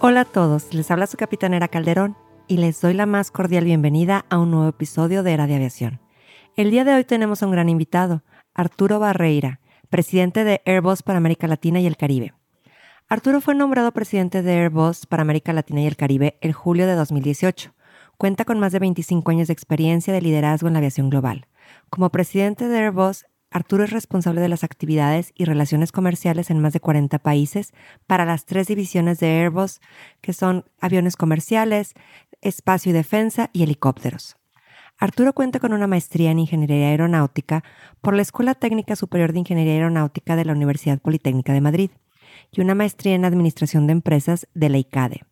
[0.00, 2.16] Hola a todos, les habla su capitanera Calderón
[2.46, 5.98] y les doy la más cordial bienvenida a un nuevo episodio de Era de Aviación.
[6.54, 8.22] El día de hoy tenemos a un gran invitado,
[8.54, 9.58] Arturo Barreira,
[9.90, 12.32] presidente de Airbus para América Latina y el Caribe.
[13.08, 16.94] Arturo fue nombrado presidente de Airbus para América Latina y el Caribe en julio de
[16.94, 17.74] 2018.
[18.18, 21.48] Cuenta con más de 25 años de experiencia de liderazgo en la aviación global.
[21.90, 26.74] Como presidente de Airbus, Arturo es responsable de las actividades y relaciones comerciales en más
[26.74, 27.72] de 40 países
[28.06, 29.80] para las tres divisiones de Airbus,
[30.20, 31.94] que son aviones comerciales,
[32.42, 34.36] espacio y defensa y helicópteros.
[34.98, 37.62] Arturo cuenta con una maestría en Ingeniería Aeronáutica
[38.00, 41.90] por la Escuela Técnica Superior de Ingeniería Aeronáutica de la Universidad Politécnica de Madrid
[42.50, 45.22] y una maestría en Administración de Empresas de la ICADE.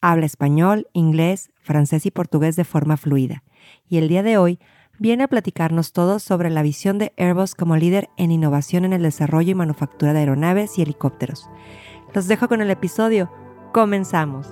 [0.00, 3.42] Habla español, inglés, francés y portugués de forma fluida.
[3.88, 4.60] Y el día de hoy
[4.98, 9.02] viene a platicarnos todo sobre la visión de Airbus como líder en innovación en el
[9.02, 11.48] desarrollo y manufactura de aeronaves y helicópteros.
[12.14, 13.30] Los dejo con el episodio.
[13.72, 14.46] Comenzamos.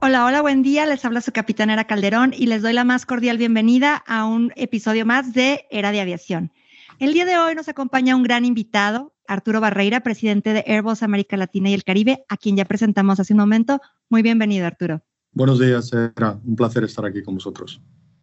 [0.00, 0.86] Hola, hola, buen día.
[0.86, 5.06] Les habla su capitanera Calderón y les doy la más cordial bienvenida a un episodio
[5.06, 6.52] más de Era de Aviación.
[6.98, 11.36] El día de hoy nos acompaña un gran invitado, Arturo Barreira, presidente de Airbus América
[11.36, 13.80] Latina y el Caribe, a quien ya presentamos hace un momento.
[14.08, 15.02] Muy bienvenido, Arturo.
[15.34, 17.80] Buenos días, era un placer estar aquí con vosotros.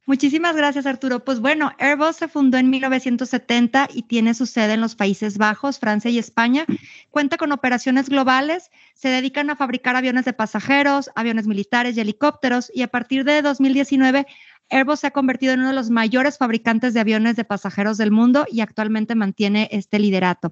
[0.09, 1.23] Muchísimas gracias, Arturo.
[1.23, 5.77] Pues bueno, Airbus se fundó en 1970 y tiene su sede en los Países Bajos,
[5.77, 6.65] Francia y España.
[7.11, 12.71] Cuenta con operaciones globales, se dedican a fabricar aviones de pasajeros, aviones militares y helicópteros
[12.73, 14.25] y a partir de 2019
[14.69, 18.11] Airbus se ha convertido en uno de los mayores fabricantes de aviones de pasajeros del
[18.11, 20.51] mundo y actualmente mantiene este liderato.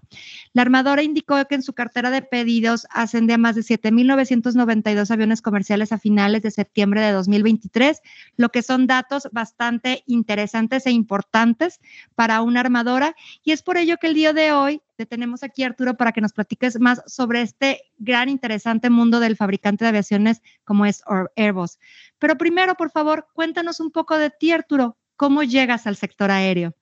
[0.53, 5.41] La armadora indicó que en su cartera de pedidos ascende a más de 7.992 aviones
[5.41, 8.01] comerciales a finales de septiembre de 2023,
[8.37, 11.79] lo que son datos bastante interesantes e importantes
[12.15, 13.15] para una armadora.
[13.43, 16.21] Y es por ello que el día de hoy te tenemos aquí, Arturo, para que
[16.21, 21.03] nos platiques más sobre este gran, interesante mundo del fabricante de aviaciones como es
[21.35, 21.77] Airbus.
[22.19, 24.97] Pero primero, por favor, cuéntanos un poco de ti, Arturo.
[25.15, 26.75] ¿Cómo llegas al sector aéreo?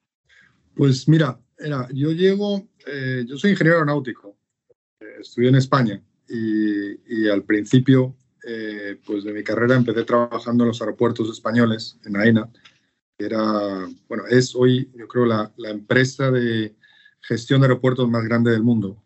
[0.75, 4.37] Pues mira, era, yo llego, eh, yo soy ingeniero aeronáutico,
[4.99, 8.15] eh, estudié en España y, al principio
[8.47, 12.49] eh, pues de mi carrera empecé trabajando en los aeropuertos españoles, en AENA,
[13.17, 16.75] que era, bueno, es hoy yo creo la, la empresa de,
[17.27, 19.01] gestión de aeropuertos más grande del mundo.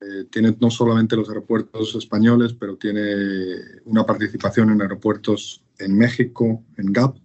[0.00, 3.02] Eh, tiene no solamente los aeropuertos españoles, pero tiene
[3.84, 7.16] una participación en aeropuertos en México, en GAP,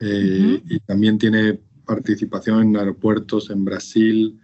[0.00, 4.40] eh, y también tiene participación en aeropuertos en Brasil,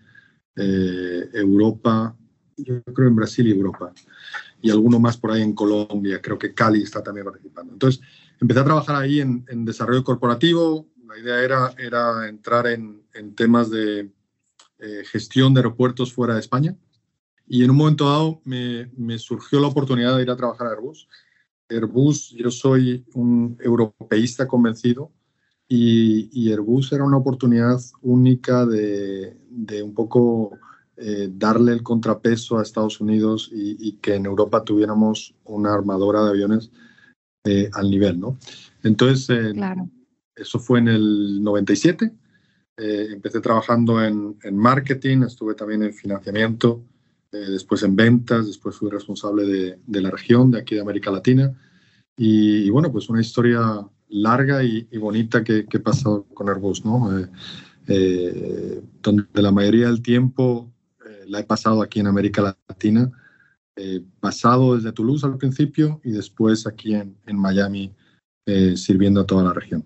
[0.54, 2.14] eh, Europa,
[2.58, 3.92] yo creo en Brasil y Europa,
[4.60, 7.72] y alguno más por ahí en Colombia, creo que Cali está también participando.
[7.72, 8.02] Entonces,
[8.38, 13.70] empecé a trabajar ahí en, desarrollo corporativo, la idea era, era entrar en, en temas
[13.70, 14.10] de
[14.86, 16.76] eh, gestión de aeropuertos fuera de España.
[17.48, 21.08] Y en un momento dado me, surgió la oportunidad de ir a trabajar a Airbus.
[21.68, 25.10] Airbus, yo soy un europeísta convencido
[25.68, 29.36] y, Airbus era una oportunidad única de,
[29.82, 30.58] un poco
[30.96, 36.30] eh, darle el contrapeso a Estados Unidos y, que en Europa tuviéramos una armadora de
[36.30, 36.70] aviones
[37.44, 38.38] eh, al nivel, ¿no?
[38.84, 39.52] Entonces,
[40.36, 42.12] eso fue en el 97
[42.78, 46.82] eh, empecé trabajando en, marketing, estuve también en financiamiento,
[47.32, 51.54] eh, después en ventas, después fui responsable de, la región, de aquí de América Latina.
[52.18, 57.10] Y, bueno, pues una historia larga y, bonita que, he pasado con Airbus, ¿no?
[57.88, 60.72] Eh, donde la mayoría del tiempo
[61.28, 63.10] la he pasado aquí en América Latina,
[64.20, 67.92] pasado desde Toulouse al principio y después aquí en, en Miami,
[68.76, 69.84] sirviendo a toda la región.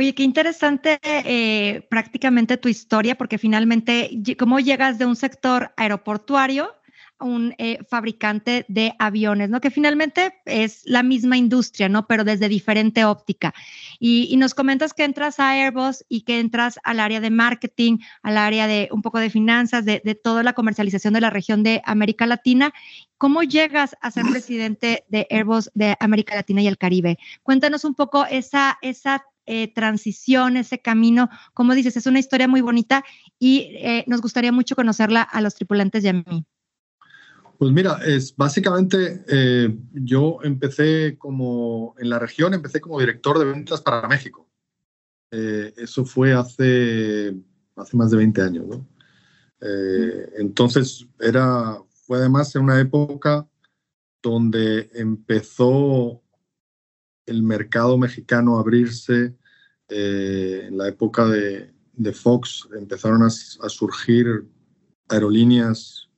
[0.00, 6.72] Oye, qué interesante eh, prácticamente tu historia, porque finalmente, ¿cómo llegas de un sector aeroportuario
[7.18, 9.60] a un eh, fabricante de aviones, ¿no?
[9.60, 12.06] Que finalmente es la misma industria, ¿no?
[12.06, 13.52] Pero desde diferente óptica.
[13.98, 18.38] Y, nos comentas que entras a Airbus y que entras al área de marketing, al
[18.38, 21.82] área de un poco de finanzas, de, de toda la comercialización de la región de
[21.84, 22.72] América Latina.
[23.18, 27.18] ¿Cómo llegas a ser presidente de Airbus de América Latina y el Caribe?
[27.42, 31.28] Cuéntanos un poco esa, esa eh, transición, ese camino.
[31.54, 33.02] Como dices, es una historia muy bonita
[33.36, 36.46] y eh, nos gustaría mucho conocerla a los tripulantes y a mí.
[37.58, 43.46] Pues mira, es básicamente eh, yo empecé como en la región, empecé como director de
[43.46, 44.48] ventas para México.
[45.32, 47.34] Eso fue hace,
[47.74, 48.86] hace más de 20 años, ¿no?
[50.38, 51.76] Entonces era,
[52.06, 53.48] fue además en una época
[54.22, 56.22] donde empezó
[57.26, 58.64] el mercado mexicano a
[59.90, 60.66] abrirse.
[60.66, 64.46] en la época de, de Fox empezaron a, a surgir
[65.08, 66.08] aerolíneas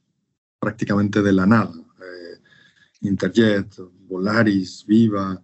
[0.62, 1.72] prácticamente de la nada.
[1.74, 2.40] Eh,
[3.00, 3.74] Interjet,
[4.06, 5.42] Volaris, Viva,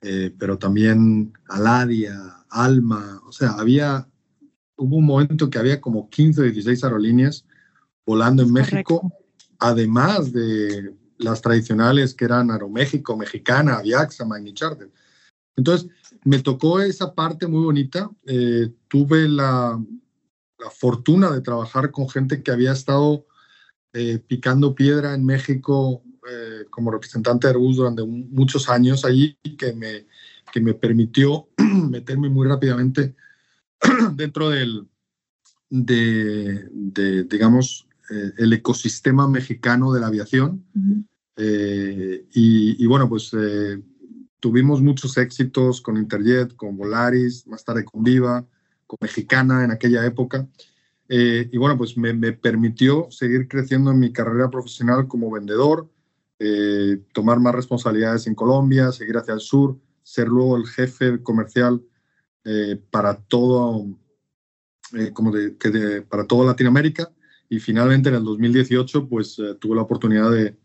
[0.00, 4.06] eh, pero también Aladia, Alma, o sea, había,
[4.76, 7.44] hubo un momento que había como 15 o 16 aerolíneas
[8.06, 9.12] volando en México,
[9.58, 14.90] además de las tradicionales que eran Aeroméxico, Mexicana, Aviaxa, Magni Charter.
[15.56, 15.88] Entonces,
[16.24, 18.10] me tocó esa parte muy bonita.
[18.26, 19.82] Eh, tuve la,
[20.58, 23.26] la, fortuna de trabajar con gente que había estado
[23.92, 29.72] eh, picando piedra en México eh, como representante de Airbus durante muchos años allí, que
[29.72, 30.06] me,
[30.52, 31.48] que me permitió
[31.90, 33.16] meterme muy rápidamente
[34.14, 34.86] dentro del,
[35.68, 37.86] de, digamos,
[38.36, 40.64] el ecosistema mexicano de la aviación.
[41.38, 43.32] y, y, bueno, pues
[44.42, 48.44] tuvimos muchos éxitos con Interjet, con Volaris, más tarde con Viva,
[48.88, 50.48] con Mexicana en aquella época.
[51.08, 55.88] Eh, y bueno, pues me, permitió seguir creciendo en mi carrera profesional como vendedor,
[56.40, 61.80] eh, tomar más responsabilidades en Colombia, seguir hacia el sur, ser luego el jefe comercial
[62.44, 63.86] eh, para todo,
[65.12, 65.32] como
[66.08, 67.12] para toda Latinoamérica.
[67.48, 70.56] Y finalmente en el 2018, pues tuve la oportunidad de,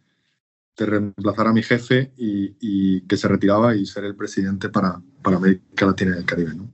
[0.85, 5.85] reemplazar a mi jefe y, que se retiraba y ser el presidente para, para América
[5.85, 6.55] Latina y el Caribe.
[6.55, 6.71] ¿no?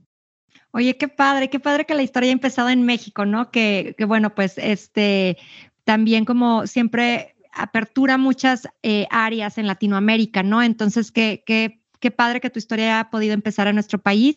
[0.76, 3.52] Oye, qué padre, qué padre que la historia haya empezado en México, ¿no?
[3.52, 5.38] Que, bueno, pues este
[5.84, 10.62] también como siempre apertura muchas eh, áreas en Latinoamérica, ¿no?
[10.64, 14.36] Entonces, qué, qué, qué padre que tu historia haya podido empezar en nuestro país.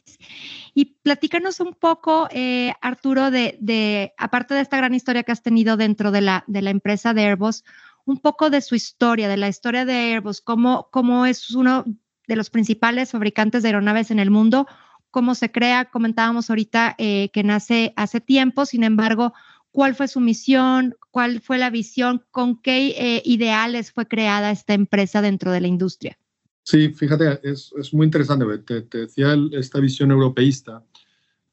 [0.75, 5.41] Y platícanos un poco, eh, Arturo, de, de, aparte de esta gran historia que has
[5.41, 7.63] tenido dentro de la, de la empresa de Airbus,
[8.07, 11.83] un poco de su historia, de la historia de Airbus, cómo, cómo es uno
[12.25, 14.65] de los principales fabricantes de aeronaves en el mundo,
[15.11, 15.85] cómo se crea.
[15.85, 19.33] Comentábamos ahorita eh, que nace hace tiempo, sin embargo,
[19.71, 20.95] ¿cuál fue su misión?
[21.11, 22.23] ¿Cuál fue la visión?
[22.31, 26.17] ¿Con qué eh, ideales fue creada esta empresa dentro de la industria?
[26.63, 28.45] Sí, fíjate, es, es muy interesante.
[28.59, 30.81] Te, te, decía esta visión europeísta,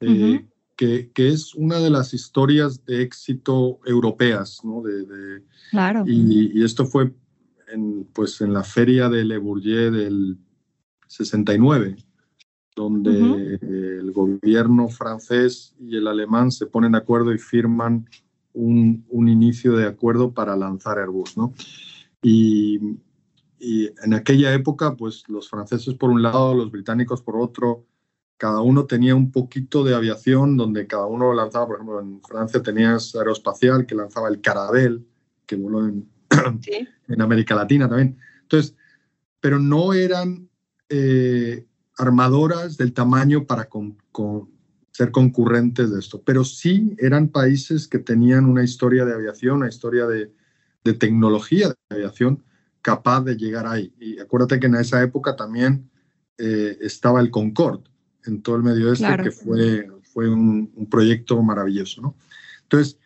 [0.01, 4.83] eh, que, que, es una de las historias de éxito europeas, ¿no?
[4.83, 6.05] De, claro.
[6.07, 7.13] Y, y, esto fue
[7.69, 10.39] en, pues, en la feria de Le Bourget del
[11.07, 11.97] 69
[12.75, 18.09] donde el gobierno francés y el alemán se ponen de acuerdo y firman
[18.53, 21.37] un, un inicio de acuerdo para lanzar Airbus.
[21.37, 21.53] ¿no?
[22.23, 22.81] Y,
[23.59, 27.85] y, en aquella época, pues los franceses por un lado, los británicos por otro,
[28.37, 32.63] cada uno tenía un poquito de aviación donde cada uno lanzaba, por ejemplo, en Francia
[32.63, 35.07] tenías Aeroespacial que lanzaba el Carabel,
[35.47, 36.09] que voló en,
[37.09, 38.19] en América Latina también.
[38.43, 38.77] Entonces,
[39.41, 40.49] pero no eran...
[40.89, 41.67] Eh,
[41.97, 43.69] armadoras del tamaño para
[44.93, 49.69] ser concurrentes de esto, pero sí eran países que tenían una historia de aviación, una
[49.69, 50.33] historia de,
[50.99, 52.45] tecnología de aviación
[52.83, 53.93] capaz de llegar ahí.
[53.99, 55.91] Y acuérdate que en esa época también
[56.37, 57.85] eh, estaba el Concorde
[58.27, 62.03] en todo el Medio Oeste, que fue, fue un, proyecto maravilloso.
[62.03, 62.17] ¿no?
[62.63, 62.99] Entonces,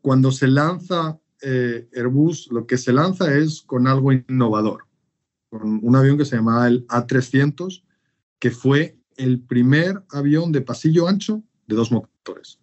[0.00, 4.86] cuando se lanza eh, Airbus, lo que se lanza es con algo innovador,
[5.50, 7.82] con un avión que se llamaba el A300,
[8.38, 12.58] que fue el primer avión de pasillo ancho de dos motores.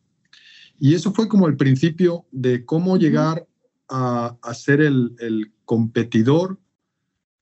[0.79, 3.47] Y eso fue como el principio de cómo llegar
[3.87, 6.59] a, ser el, competidor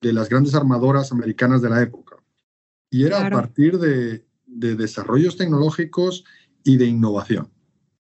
[0.01, 2.17] de las grandes armadoras americanas de la época.
[2.89, 6.25] Y era a partir de, desarrollos tecnológicos
[6.63, 7.51] y de innovación.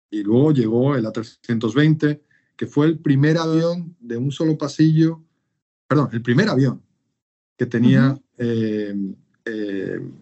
[0.09, 2.21] Y luego llegó el A320,
[2.55, 5.23] que fue el primer avión de un solo pasillo,
[5.87, 6.81] perdón, el primer avión
[7.57, 8.95] que tenía eh,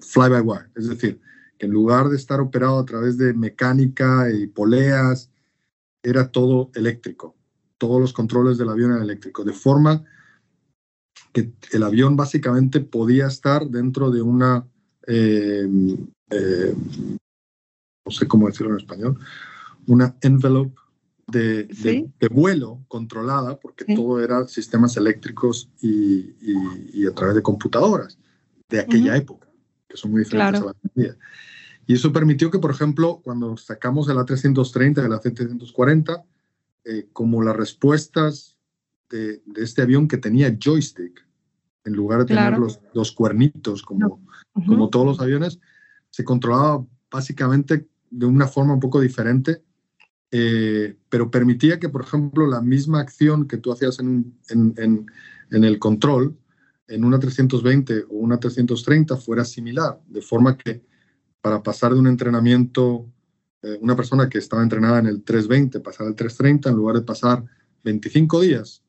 [0.01, 1.19] fly-by-wire, es decir,
[1.57, 5.31] que en lugar de estar operado a través de mecánica y poleas,
[6.03, 7.35] era todo eléctrico.
[7.77, 10.03] Todos los controles del avión eran eléctricos, de forma
[11.33, 14.65] que el avión básicamente podía estar dentro de una,
[15.05, 15.67] eh,
[16.29, 16.75] eh,
[18.05, 19.19] no sé cómo decirlo en español,
[19.85, 20.75] una envelope
[21.27, 28.17] de, vuelo controlada, porque todo eran sistemas eléctricos y, a través de computadoras
[28.69, 29.47] de aquella época,
[29.87, 31.17] que son muy diferentes a la día.
[31.85, 36.23] Y eso permitió que, por ejemplo, cuando sacamos el A330 y el A340,
[36.83, 38.57] eh, como las respuestas
[39.09, 41.25] de, este avión que tenía joystick,
[41.85, 44.21] en lugar de tener los, los, cuernitos como,
[44.65, 45.59] como todos los aviones,
[46.09, 49.63] se controlaba básicamente de una forma un poco diferente,
[50.31, 55.05] eh, pero permitía que, por ejemplo, la misma acción que tú hacías en, en,
[55.51, 56.37] en, el control,
[56.87, 60.83] en una 320 o una 330, fuera similar, de forma que
[61.41, 63.09] para pasar de un entrenamiento,
[63.61, 67.01] eh, una persona que estaba entrenada en el 320, pasar al 330, en lugar de
[67.03, 67.43] pasar
[67.83, 68.83] 25 días,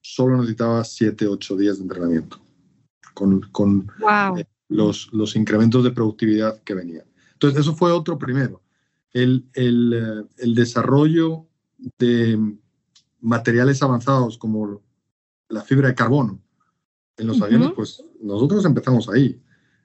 [0.00, 2.44] solo necesitaba 7, 8 días de entrenamiento,
[3.14, 3.86] con, con
[4.36, 7.04] eh, los, los incrementos de productividad que venían.
[7.34, 8.62] Entonces, eso fue otro primero.
[9.12, 11.46] El, el, eh, el desarrollo
[11.98, 12.38] de
[13.20, 14.80] materiales avanzados como
[15.48, 16.40] la fibra de carbono
[17.16, 19.40] en los aviones, pues nosotros empezamos ahí.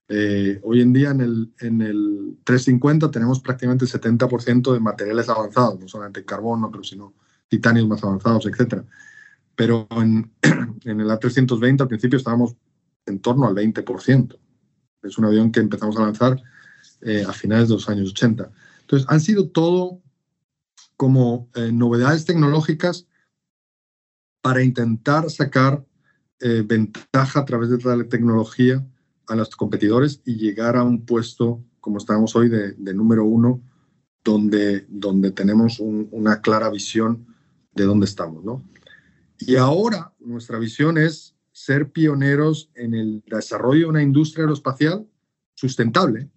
[0.10, 5.80] Eh, hoy en día en el, en el 350 tenemos prácticamente 70% de materiales avanzados,
[5.80, 7.14] no solamente carbono, pero sino
[7.50, 8.84] titanios más avanzados, etc.
[9.56, 10.32] Pero en,
[10.86, 12.56] en el A320 al principio estábamos
[13.06, 14.38] en torno al 20%.
[15.04, 16.42] Es un avión que empezamos a lanzar
[17.02, 18.52] eh, a finales de los años 80.
[18.82, 20.02] Entonces, han sido todo
[20.96, 23.08] como eh, novedades tecnológicas
[24.42, 25.86] para intentar sacar
[26.40, 28.86] eh, ventaja a través de la tecnología
[29.28, 33.62] a los competidores y llegar a un puesto como estamos hoy de, número uno,
[34.24, 37.26] donde, donde tenemos una clara visión
[37.74, 38.44] de dónde estamos.
[38.44, 38.62] ¿no?
[39.40, 45.08] Y ahora nuestra visión es ser pioneros en el desarrollo de una industria aeroespacial
[45.56, 46.30] sustentable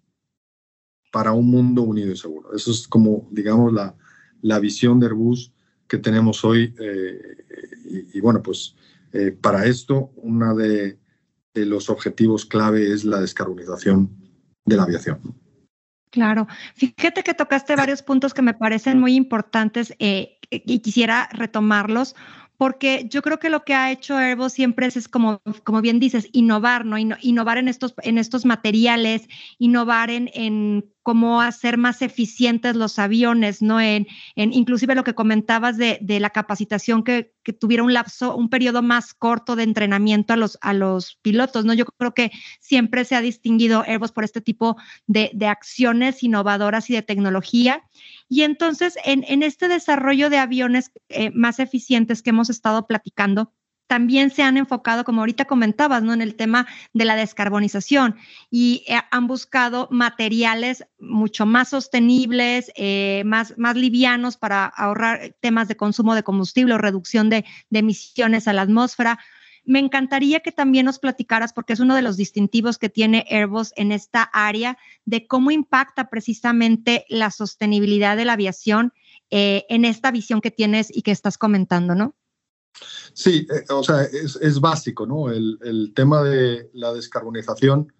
[1.11, 2.55] para un mundo unido y seguro.
[2.55, 3.95] Eso es como, digamos, la,
[4.41, 5.53] la visión de Airbus
[5.87, 6.73] que tenemos hoy.
[6.79, 8.75] Eh, y, bueno, pues
[9.13, 10.97] eh, para esto, uno de,
[11.53, 14.09] los objetivos clave es la descarbonización
[14.65, 15.19] de la aviación.
[16.09, 22.15] Claro, fíjate que tocaste varios puntos que me parecen muy importantes eh, y quisiera retomarlos
[22.61, 26.29] porque yo creo que lo que ha hecho Airbus siempre es, como, como bien dices,
[26.31, 26.95] innovar, ¿no?
[26.99, 29.27] Innovar en estos, en estos materiales,
[29.57, 33.81] innovar en, en cómo hacer más eficientes los aviones, ¿no?
[33.81, 38.35] En, en inclusive lo que comentabas de, de la capacitación que, que, tuviera un lapso,
[38.35, 41.73] un periodo más corto de entrenamiento a los, a los pilotos, ¿no?
[41.73, 44.77] Yo creo que siempre se ha distinguido Airbus por este tipo
[45.07, 47.83] de, de acciones innovadoras y de tecnología.
[48.29, 53.53] Y entonces, en, en este desarrollo de aviones eh, más eficientes que hemos estado platicando,
[53.91, 56.13] también se han enfocado, como ahorita comentabas, ¿no?
[56.13, 58.15] en el tema de la descarbonización
[58.49, 65.67] y eh, han buscado materiales mucho más sostenibles, eh, más, más livianos para ahorrar temas
[65.67, 69.19] de consumo de combustible o reducción de, emisiones a la atmósfera.
[69.65, 73.73] Me encantaría que también nos platicaras, porque es uno de los distintivos que tiene Airbus
[73.75, 78.93] en esta área, de cómo impacta precisamente la sostenibilidad de la aviación
[79.31, 82.15] eh, en esta visión que tienes y que estás comentando, ¿no?
[83.13, 85.29] Sí, eh, o sea, es, básico, ¿no?
[85.29, 87.91] El, tema de la descarbonización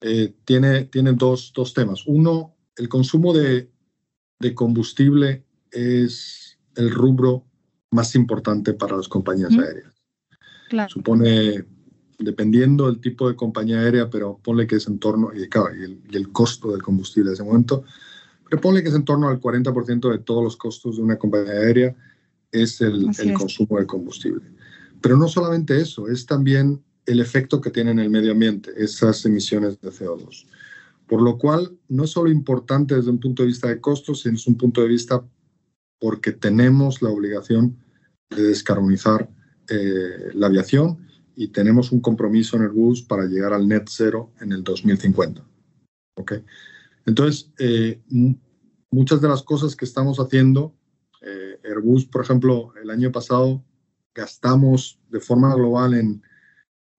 [0.00, 2.04] eh, tiene, tiene dos, temas.
[2.06, 3.70] Uno, el consumo de,
[4.54, 7.44] combustible es el rubro
[7.90, 9.94] más importante para las compañías aéreas.
[10.88, 11.64] Supone,
[12.18, 16.32] dependiendo del tipo de compañía aérea, pero ponle que es en torno, y, y, el,
[16.32, 17.84] costo del combustible en ese momento,
[18.48, 21.52] pero ponle que es en torno al 40% de todos los costos de una compañía
[21.52, 21.96] aérea
[22.52, 24.44] es el, consumo de combustible.
[25.00, 29.24] Pero no solamente eso, es también el efecto que tiene en el medio ambiente, esas
[29.24, 30.46] emisiones de CO2.
[31.06, 34.34] Por lo cual, no es solo importante desde un punto de vista de costos, sino
[34.34, 35.24] es un punto de vista
[35.98, 37.76] porque tenemos la obligación
[38.30, 39.28] de descarbonizar
[39.68, 40.98] eh, la aviación
[41.34, 45.42] y tenemos un compromiso en el bus para llegar al net cero en el 2050.
[46.16, 46.44] ¿Okay?
[47.06, 48.00] Entonces, eh,
[48.90, 50.74] muchas de las cosas que estamos haciendo
[51.64, 53.62] Airbus, por ejemplo, el año pasado
[54.14, 56.22] gastamos de forma global en,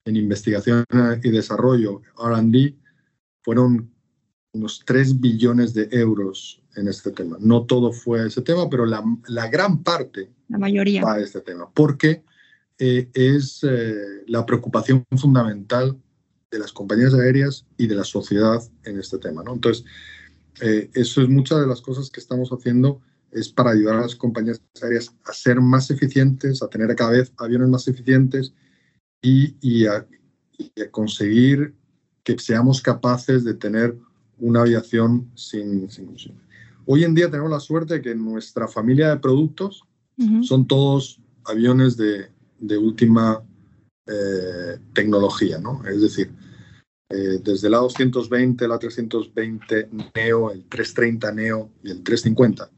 [0.05, 0.83] investigación
[1.21, 2.73] y desarrollo, RD,
[3.43, 3.91] fueron
[4.53, 7.37] unos 3 billones de euros en este tema.
[7.39, 9.03] No todo fue ese tema, pero la,
[9.49, 11.03] gran parte la mayoría.
[11.03, 12.23] va a este tema, porque
[12.79, 15.95] eh, es eh, la preocupación fundamental
[16.49, 19.43] de las compañías aéreas y de la sociedad en este tema.
[19.43, 19.53] ¿no?
[19.53, 19.85] Entonces,
[20.59, 22.99] eso es muchas de las cosas que estamos haciendo
[23.31, 27.31] es para ayudar a las compañías aéreas a ser más eficientes, a tener cada vez
[27.37, 28.53] aviones más eficientes
[29.21, 30.05] y, a,
[30.91, 31.73] conseguir
[32.23, 33.95] que seamos capaces de tener
[34.39, 36.15] una aviación sin, sin
[36.85, 39.83] Hoy en día tenemos la suerte de que nuestra familia de productos
[40.41, 42.27] son todos aviones de,
[42.59, 43.41] de última
[44.05, 45.81] eh, tecnología, ¿no?
[45.85, 46.31] Es decir,
[47.09, 52.69] eh, desde la 220, la 320 Neo, el 330 Neo y el 350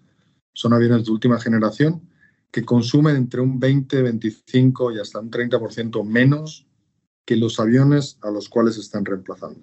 [0.54, 2.08] son aviones de última generación
[2.52, 6.68] que consumen entre un 20, 25 y hasta un 30% menos
[7.26, 9.62] que los aviones a los cuales están reemplazando.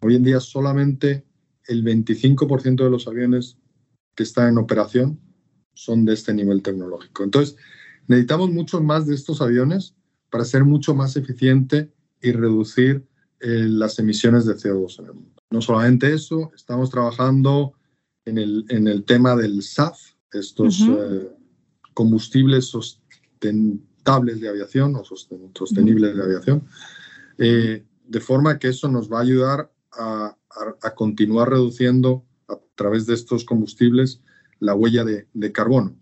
[0.00, 1.24] Hoy en día solamente
[1.68, 3.56] el 25% de los aviones
[4.16, 5.20] que están en operación
[5.74, 7.22] son de este nivel tecnológico.
[7.22, 7.56] Entonces,
[8.08, 9.94] necesitamos muchos más de estos aviones
[10.28, 13.06] para ser mucho más eficiente y reducir
[13.40, 15.42] eh, las emisiones de CO2 en el mundo.
[15.50, 17.74] No solamente eso, estamos trabajando
[18.24, 19.98] en el, en el tema del SAF,
[20.32, 21.28] estos eh,
[21.94, 26.66] combustibles sustentables de aviación o sostenibles de aviación,
[27.38, 30.36] eh, de forma que eso nos va a ayudar a,
[30.82, 34.20] a, continuar reduciendo a través de estos combustibles
[34.58, 35.96] la huella de, de carbono.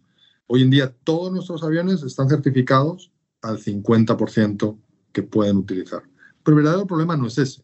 [0.47, 3.13] Hoy en día todos nuestros aviones están certificados
[3.43, 4.79] al 50%
[5.13, 6.03] que pueden utilizar.
[6.43, 7.63] Pero el verdadero problema no es ese.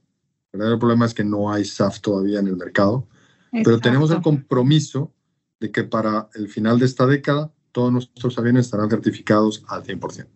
[0.52, 3.06] El verdadero problema es que no hay SAF todavía en el mercado.
[3.52, 5.12] Pero tenemos el compromiso
[5.60, 10.26] de que para el final de esta década todos nuestros aviones estarán certificados al 100%.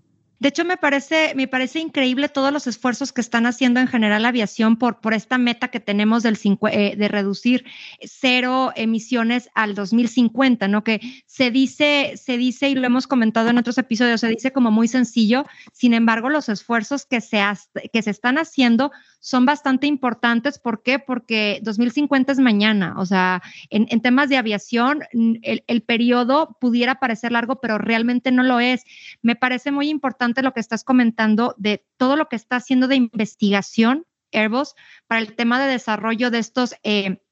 [0.40, 4.22] De hecho, me parece, me parece increíble todos los esfuerzos que están haciendo en general
[4.22, 6.38] la aviación por, por esta meta que tenemos del
[6.72, 7.66] eh, de reducir
[8.00, 10.82] cero emisiones al 2050, ¿no?
[10.82, 14.70] Que se dice, se dice, y lo hemos comentado en otros episodios, se dice como
[14.70, 17.42] muy sencillo, sin embargo, los esfuerzos que se,
[17.92, 20.58] que se están haciendo son bastante importantes.
[20.58, 20.98] ¿Por qué?
[20.98, 22.94] Porque 2050 es mañana.
[22.98, 28.42] O sea, en, temas de aviación, el, el periodo pudiera parecer largo, pero realmente no
[28.42, 28.82] lo es.
[29.22, 32.96] Me parece muy importante lo que estás comentando de todo lo que está haciendo de
[32.96, 34.74] investigación Airbus
[35.06, 37.22] para el tema de desarrollo de estos eh,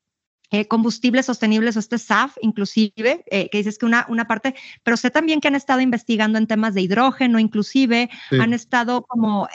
[0.50, 4.96] eh, combustibles sostenibles o este SAF, inclusive, eh, que dices que una, una parte, pero
[4.96, 9.48] sé también que han estado investigando en temas de hidrógeno, inclusive han estado como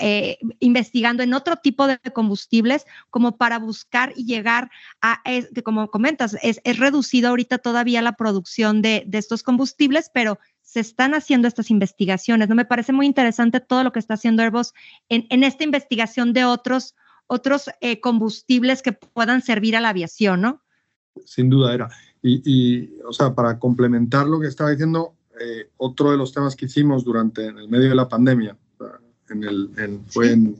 [0.60, 4.70] investigando en otro tipo de combustibles como para buscar y llegar
[5.02, 10.10] a, que como comentas, es, es reducido ahorita todavía la producción de, de estos combustibles,
[10.14, 10.40] pero
[10.74, 12.50] se están haciendo estas investigaciones.
[12.50, 12.56] ¿no?
[12.56, 14.74] Me parece muy interesante todo lo que está haciendo Airbus
[15.08, 16.96] en, esta investigación de otros,
[17.28, 20.63] otros eh, combustibles que puedan servir a la aviación, ¿no?
[21.26, 21.90] Sin duda era.
[22.22, 26.66] Y, o sea, para complementar lo que estaba diciendo, eh, otro de los temas que
[26.66, 28.58] hicimos durante el medio de la pandemia,
[29.30, 30.56] en el, fue en,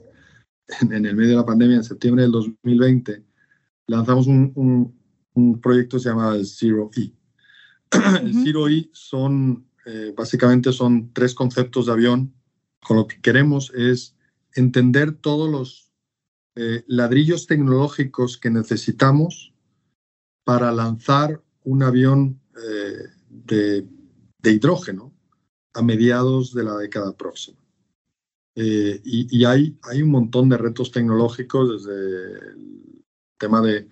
[0.90, 3.22] el medio de la pandemia, en septiembre del 2020,
[3.86, 4.94] lanzamos un,
[5.62, 7.12] proyecto que se llama el Zero E.
[8.22, 12.34] El Zero E son eh, básicamente son tres conceptos de avión.
[12.82, 14.14] Con lo que queremos es
[14.54, 15.90] entender todos los
[16.54, 19.53] eh, ladrillos tecnológicos que necesitamos
[20.44, 23.86] para lanzar un avión eh, de,
[24.44, 25.12] hidrógeno
[25.72, 27.58] a mediados de la década próxima.
[28.54, 33.04] y, hay, hay, un montón de retos tecnológicos desde el
[33.38, 33.88] tema de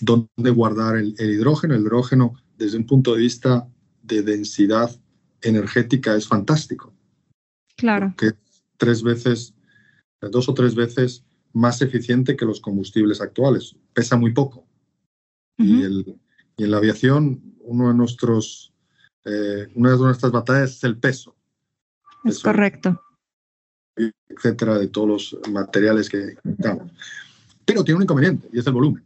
[0.00, 1.74] dónde guardar el, el, hidrógeno.
[1.74, 3.68] El hidrógeno, desde un punto de vista
[4.02, 4.90] de densidad
[5.42, 6.92] energética es fantástico.
[7.76, 8.14] Claro.
[8.16, 8.34] Que es
[8.76, 9.54] tres veces,
[10.20, 13.76] dos o tres veces más eficiente que los combustibles actuales.
[13.92, 14.66] Pesa muy poco.
[15.58, 18.72] Y, en la aviación, uno de nuestros,
[19.24, 21.34] eh, una de nuestras batallas es el peso.
[22.24, 23.00] Es correcto.
[24.28, 26.90] Etcétera, de todos los materiales que necesitamos.
[27.64, 29.04] Pero tiene un inconveniente y es el volumen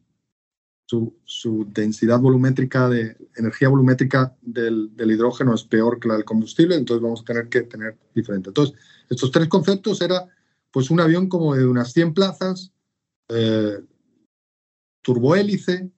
[0.87, 7.02] su, densidad volumétrica de energía volumétrica del, hidrógeno es peor que la del combustible, entonces
[7.02, 8.50] vamos a tener que tener diferente.
[8.50, 8.76] Entonces,
[9.11, 10.26] estos tres conceptos era
[10.70, 12.72] pues un avión como de unas 100 plazas,
[13.28, 13.80] eh,
[15.02, 15.90] turbohélice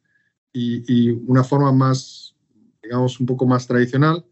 [0.58, 2.36] y, una forma más,
[2.82, 4.24] digamos, un poco más tradicional.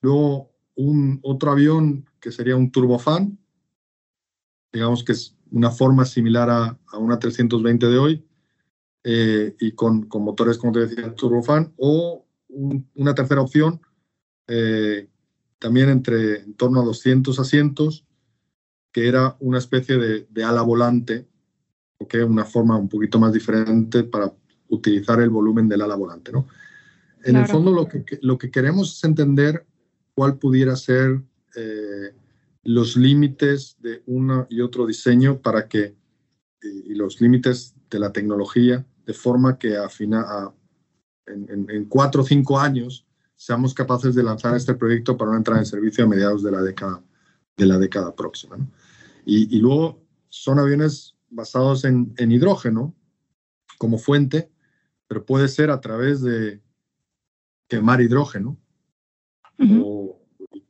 [0.00, 3.38] Luego un otro avión que sería un turbofan,
[4.72, 8.24] digamos que es una forma similar a, a una 320 de hoy,
[9.02, 13.80] eh, y con, con, motores, como te decía, turbofan, o una tercera opción,
[14.46, 15.08] eh,
[15.58, 18.06] también entre en torno a 200 asientos,
[18.92, 21.28] que era una especie de, de ala volante,
[21.98, 24.32] okay, una forma un poquito más diferente para
[24.70, 26.32] utilizar el volumen del ala volante.
[26.32, 26.48] ¿no?
[27.24, 29.66] En el fondo lo que, lo que queremos es entender
[30.14, 31.20] cuál pudiera ser
[31.56, 32.14] eh,
[32.64, 35.94] los límites de uno y otro diseño para que,
[36.62, 40.54] y los límites de la tecnología de forma que a a,
[41.26, 45.66] en, cuatro o cinco años seamos capaces de lanzar este proyecto para una entrada en
[45.66, 47.02] servicio a mediados de la década,
[47.56, 48.58] de la década próxima.
[49.24, 52.94] Y, luego son aviones basados en, hidrógeno
[53.78, 54.50] como fuente,
[55.10, 56.60] pero puede ser a través de
[57.68, 58.56] quemar hidrógeno.
[59.58, 60.22] O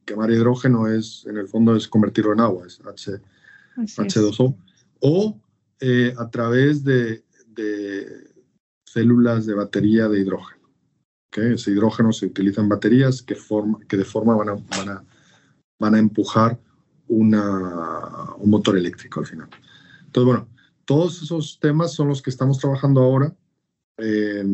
[0.07, 4.57] quemar hidrógeno es, en el fondo, es convertirlo en agua, es H, 2 o
[5.01, 5.41] O
[5.79, 8.31] eh, a través de, de
[8.87, 10.71] células de batería de hidrógeno.
[11.33, 15.05] Ese hidrógeno se utiliza en baterías que, forma, que de forma van a, van a,
[15.79, 16.59] van a empujar
[17.09, 19.51] una, un motor eléctrico al final.
[20.07, 20.49] Entonces, bueno,
[20.87, 23.37] todos esos temas son los que estamos trabajando ahora,
[23.99, 24.45] eh,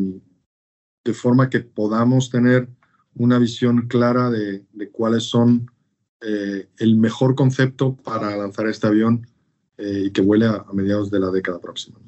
[1.03, 2.69] de forma que podamos tener
[3.15, 5.71] una visión clara de, de cuáles son
[6.21, 9.27] eh, el mejor concepto para lanzar este avión
[9.77, 11.99] eh, y que vuele a, a mediados de la década próxima.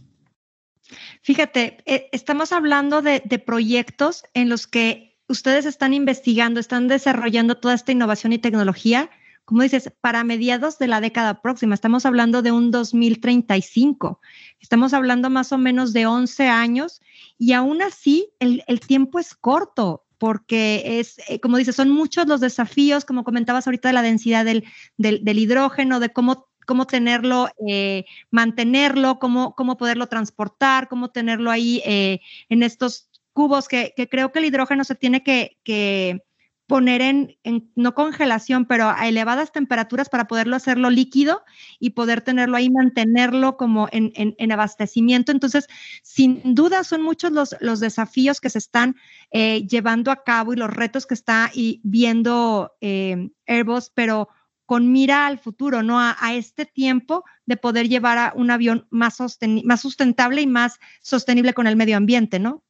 [1.21, 7.75] Fíjate, eh, estamos hablando de, proyectos en los que ustedes están investigando, están desarrollando toda
[7.75, 9.09] esta innovación y tecnología,
[9.45, 11.75] como dices, para mediados de la década próxima.
[11.75, 14.21] Estamos hablando de un 2035.
[14.59, 17.01] Estamos hablando más o menos de 11 años
[17.37, 22.41] y aún así el, tiempo es corto porque es, eh, como dices, son muchos los
[22.41, 24.65] desafíos, como comentabas ahorita, de la densidad del,
[24.97, 31.81] del hidrógeno, de cómo cómo tenerlo, eh, mantenerlo, cómo, cómo poderlo transportar, cómo tenerlo ahí
[31.83, 36.21] eh, en estos cubos, que, creo que el hidrógeno se tiene que,
[36.69, 37.35] poner en,
[37.75, 41.41] no congelación, pero a elevadas temperaturas para poderlo hacerlo líquido
[41.79, 45.31] y poder tenerlo ahí, mantenerlo como en, abastecimiento.
[45.31, 45.67] Entonces,
[46.03, 48.95] sin duda son muchos los, los desafíos que se están
[49.31, 51.51] eh, llevando a cabo y los retos que está
[51.83, 54.29] viendo Airbus, pero
[54.67, 55.99] con mira al futuro, ¿no?
[55.99, 59.17] A, este tiempo de poder llevar a un avión más,
[59.63, 62.63] más sustentable y más sostenible con el medio ambiente, ¿no?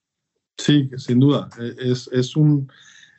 [0.58, 1.50] Sí, sin duda.
[1.60, 2.72] E, es, un,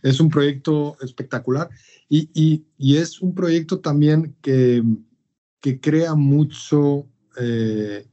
[0.02, 1.68] es un proyecto espectacular
[2.08, 4.82] y, es un proyecto también que,
[5.60, 8.06] que crea mucho eh,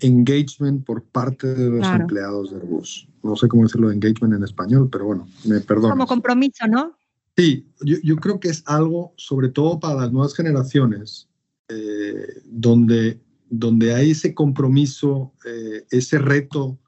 [0.00, 3.08] engagement por parte de los empleados de Airbus.
[3.22, 5.90] No sé cómo decirlo engagement en español, pero bueno, me perdono.
[5.90, 6.96] Como compromiso, ¿no?
[7.36, 11.28] Sí, yo, creo que es algo, sobre todo para las nuevas generaciones,
[11.68, 16.78] eh, donde, donde hay ese compromiso, eh, ese reto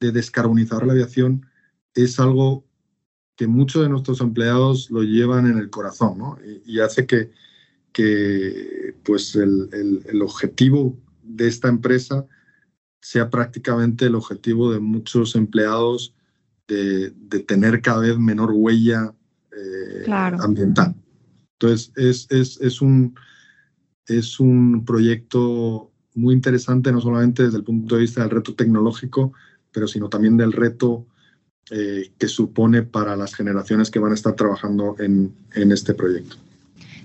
[0.00, 1.44] de descarbonizar la aviación,
[1.94, 2.64] es algo
[3.36, 6.38] que muchos de nuestros empleados lo llevan en el corazón, ¿no?
[6.66, 7.30] Y, hace que,
[7.92, 9.68] que pues el,
[10.06, 12.26] el, objetivo de esta empresa
[13.00, 16.14] sea prácticamente el objetivo de muchos empleados
[16.68, 19.14] de, de tener cada vez menor huella
[19.56, 20.94] eh, ambiental.
[21.54, 23.14] Entonces, es, es, es, un,
[24.06, 29.32] es un proyecto muy interesante, no solamente desde el punto de vista del reto tecnológico,
[29.72, 31.06] pero sino también del reto
[31.70, 36.36] eh, que supone para las generaciones que van a estar trabajando en, en este proyecto.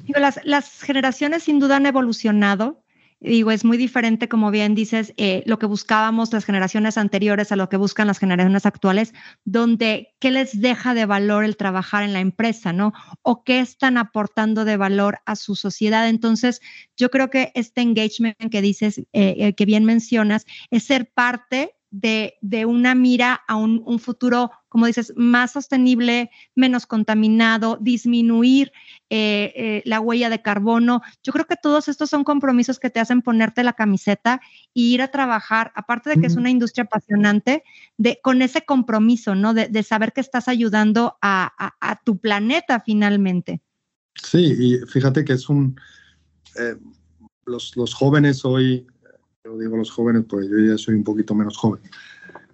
[0.08, 2.82] Las, las generaciones sin duda han evolucionado
[3.20, 7.56] Digo, es muy diferente, como bien dices, eh, lo que buscábamos las generaciones anteriores a
[7.56, 9.12] lo que buscan las generaciones actuales,
[9.44, 12.94] donde qué les deja de valor el trabajar en la empresa, ¿no?
[13.24, 16.08] O qué están aportando de valor a su sociedad.
[16.08, 16.62] Entonces,
[16.96, 21.74] yo creo que este engagement que dices, eh, eh, que bien mencionas, es ser parte
[21.92, 28.72] de, una mira a un, futuro, como dices, más sostenible, menos contaminado, disminuir
[29.10, 31.02] eh, eh, la huella de carbono.
[31.24, 34.42] Yo creo que todos estos son compromisos que te hacen ponerte la camiseta
[34.76, 37.64] e ir a trabajar, aparte de que es una industria apasionante,
[37.98, 39.54] de, con ese compromiso, ¿no?
[39.54, 43.62] De, saber que estás ayudando a, tu planeta finalmente.
[44.16, 45.80] Sí, y fíjate que es un...
[46.60, 46.76] Eh,
[47.46, 48.86] los, los jóvenes hoy
[49.48, 51.82] yo digo los jóvenes, pues yo ya soy un poquito menos joven.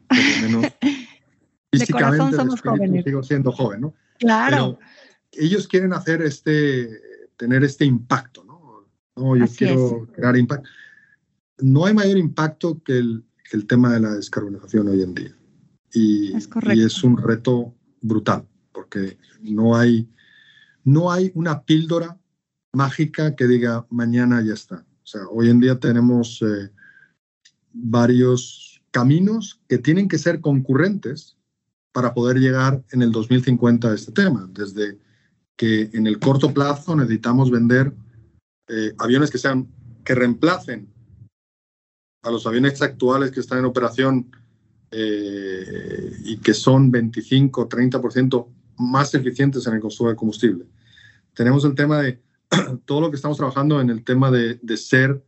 [0.08, 0.72] Por lo menos
[1.72, 3.04] físicamente somos jóvenes.
[3.04, 3.94] sigo siendo joven, ¿no?
[4.20, 4.80] Claro.
[5.32, 6.90] ellos quieren hacer este,
[7.36, 8.88] tener este impacto, ¿no?
[9.16, 10.70] No, yo quiero crear impacto.
[11.60, 15.36] No hay mayor impacto que el, que el, tema de la descarbonización hoy en día.
[15.94, 20.10] Y es, y es un reto brutal, porque no hay,
[20.84, 22.18] no hay una píldora
[22.72, 24.86] mágica que diga mañana ya está.
[25.04, 26.72] O sea, hoy en día tenemos eh,
[27.74, 31.36] varios caminos que tienen que ser concurrentes
[31.92, 34.48] para poder llegar en el 2050 a este tema.
[34.52, 35.00] Desde
[35.56, 37.94] que en el corto plazo necesitamos vender
[38.68, 39.68] eh, aviones que sean
[40.04, 40.92] que reemplacen
[42.24, 44.32] a los aviones actuales que están en operación
[44.92, 50.66] eh, y que son 25 30% más eficientes en el consumo de combustible.
[51.34, 52.22] Tenemos el tema de
[52.86, 55.24] todo lo que estamos trabajando en el tema de, de ser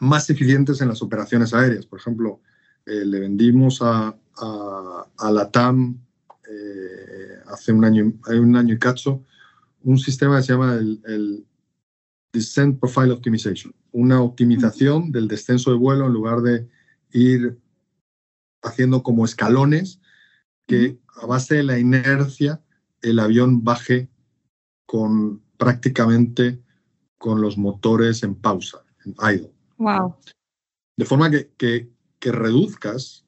[0.00, 1.86] más eficientes en las operaciones aéreas.
[1.86, 2.40] Por ejemplo,
[2.86, 5.98] eh, le vendimos a, a, la TAM
[6.48, 9.24] eh, hace un año, un año y cacho
[9.82, 11.44] un sistema que se llama el,
[12.30, 16.68] Descent Profile Optimization, una optimización del descenso de vuelo en lugar de
[17.10, 17.58] ir
[18.62, 19.98] haciendo como escalones
[20.66, 22.62] que a base de la inercia
[23.00, 24.10] el avión baje
[24.84, 26.62] con prácticamente
[27.16, 29.57] con los motores en pausa, en idle.
[29.78, 30.16] Wow.
[30.96, 33.24] De forma que, que, reduzcas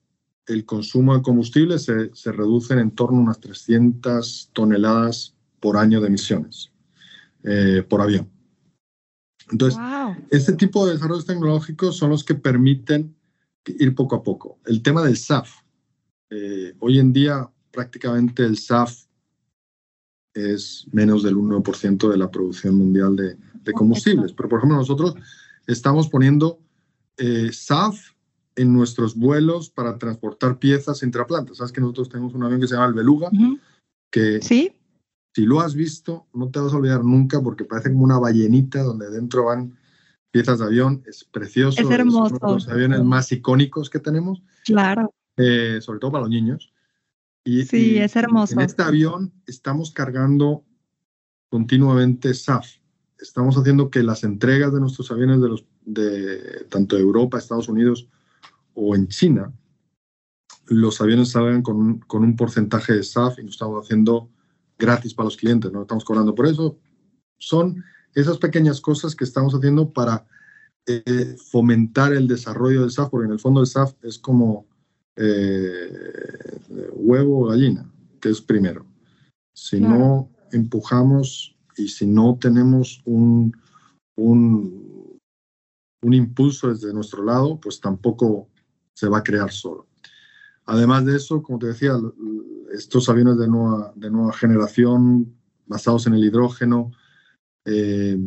[0.47, 6.01] el consumo de combustible se, se reduce en torno a unas 300 toneladas por año
[6.01, 6.73] de emisiones
[7.45, 8.29] eh, por avión.
[9.51, 9.81] Entonces,
[10.31, 13.15] este tipo de desarrollos tecnológicos son los que permiten
[13.67, 14.59] ir poco a poco.
[14.67, 15.63] El tema del SAF.
[16.31, 19.05] Eh, hoy en día prácticamente el SAF
[20.35, 24.33] es menos del 1% de la producción mundial de, de combustibles.
[24.33, 25.15] Pero, por ejemplo, nosotros
[25.66, 26.61] estamos poniendo
[27.16, 27.99] eh, SAF
[28.57, 31.59] en nuestros vuelos para transportar piezas intraplantas.
[31.59, 33.31] Sabes que nosotros tenemos un avión que se llama el Beluga,
[34.11, 34.73] que ¿Sí?
[35.35, 38.83] si lo has visto, no te vas a olvidar nunca porque parece como una ballenita
[38.83, 39.79] donde dentro van
[40.31, 41.03] piezas de avión.
[41.07, 41.81] Es precioso.
[41.81, 42.37] Es hermoso.
[42.40, 44.42] uno de los aviones más icónicos que tenemos.
[44.64, 45.14] Claro.
[45.37, 46.73] Eh, sobre todo para los niños.
[47.44, 48.55] Y, sí, es hermoso.
[48.55, 50.64] En este avión estamos cargando
[51.49, 52.80] continuamente SAF.
[53.20, 57.68] Estamos haciendo que las entregas de nuestros aviones de, los, de tanto de Europa, Estados
[57.68, 58.09] Unidos
[58.74, 59.52] o en China,
[60.66, 64.30] los aviones salgan con un, con un porcentaje de SAF y lo estamos haciendo
[64.78, 66.78] gratis para los clientes, no estamos cobrando por eso.
[67.38, 70.26] Son esas pequeñas cosas que estamos haciendo para
[70.87, 74.66] eh, fomentar el desarrollo del SAF, porque en el fondo el SAF es como
[75.16, 76.59] eh,
[76.94, 78.87] huevo o gallina, que es primero.
[79.52, 83.57] Si no empujamos y si no tenemos un,
[84.16, 85.19] un,
[86.03, 88.49] un, impulso desde nuestro lado, pues tampoco
[88.95, 89.87] se va a crear solo.
[90.66, 91.95] Además de eso, como te decía,
[92.73, 95.35] estos aviones de nueva, de nueva generación
[95.66, 96.93] basados en el hidrógeno,
[97.64, 98.19] eh,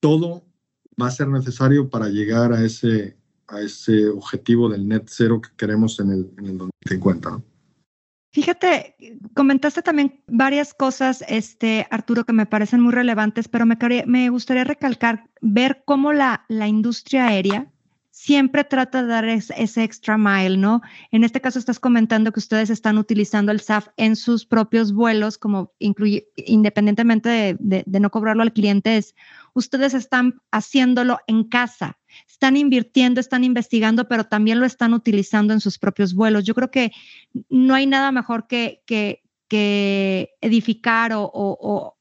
[0.00, 0.44] todo
[1.00, 3.16] va a ser necesario para llegar a ese,
[3.48, 7.30] a ese objetivo del net cero que queremos en el, en el 2050.
[7.30, 7.51] ¿no?
[8.32, 8.96] Fíjate,
[9.34, 15.24] comentaste también varias cosas, este, Arturo, que me parecen muy relevantes, pero me, gustaría recalcar,
[15.42, 17.70] ver cómo la, la industria aérea
[18.12, 20.82] siempre trata de dar ese, extra mile, ¿no?
[21.10, 25.38] En este caso estás comentando que ustedes están utilizando el SAF en sus propios vuelos,
[25.38, 29.14] como incluye, independientemente de, no cobrarlo al cliente, es
[29.54, 31.98] ustedes están haciéndolo en casa,
[32.42, 36.42] están invirtiendo, están investigando, pero también lo están utilizando en sus propios vuelos.
[36.42, 36.90] Yo creo que
[37.48, 39.22] no hay nada mejor que, que,
[40.40, 41.96] edificar o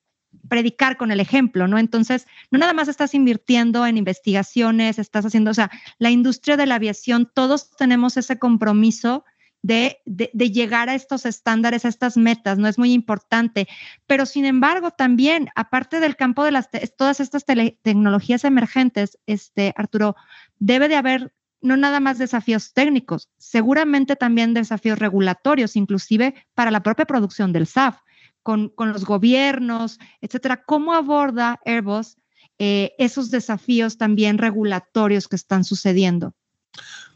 [0.50, 1.78] predicar con el ejemplo, ¿no?
[1.78, 6.66] Entonces, no nada más estás invirtiendo en investigaciones, estás haciendo, o sea, la industria de
[6.66, 9.24] la aviación, todos tenemos ese compromiso
[9.62, 10.02] de,
[10.34, 12.68] llegar a estos estándares, a estas metas, ¿no?
[12.68, 13.68] Es muy importante.
[14.08, 20.16] Pero, sin embargo, también, aparte del campo de las, todas estas tecnologías emergentes, este, Arturo,
[20.60, 26.82] debe de haber no nada más desafíos técnicos, seguramente también desafíos regulatorios, inclusive para la
[26.82, 27.98] propia producción del SAF
[28.44, 30.64] con, los gobiernos, etcétera.
[30.64, 32.18] ¿Cómo aborda Airbus
[32.58, 36.34] eh, esos desafíos también regulatorios que están sucediendo?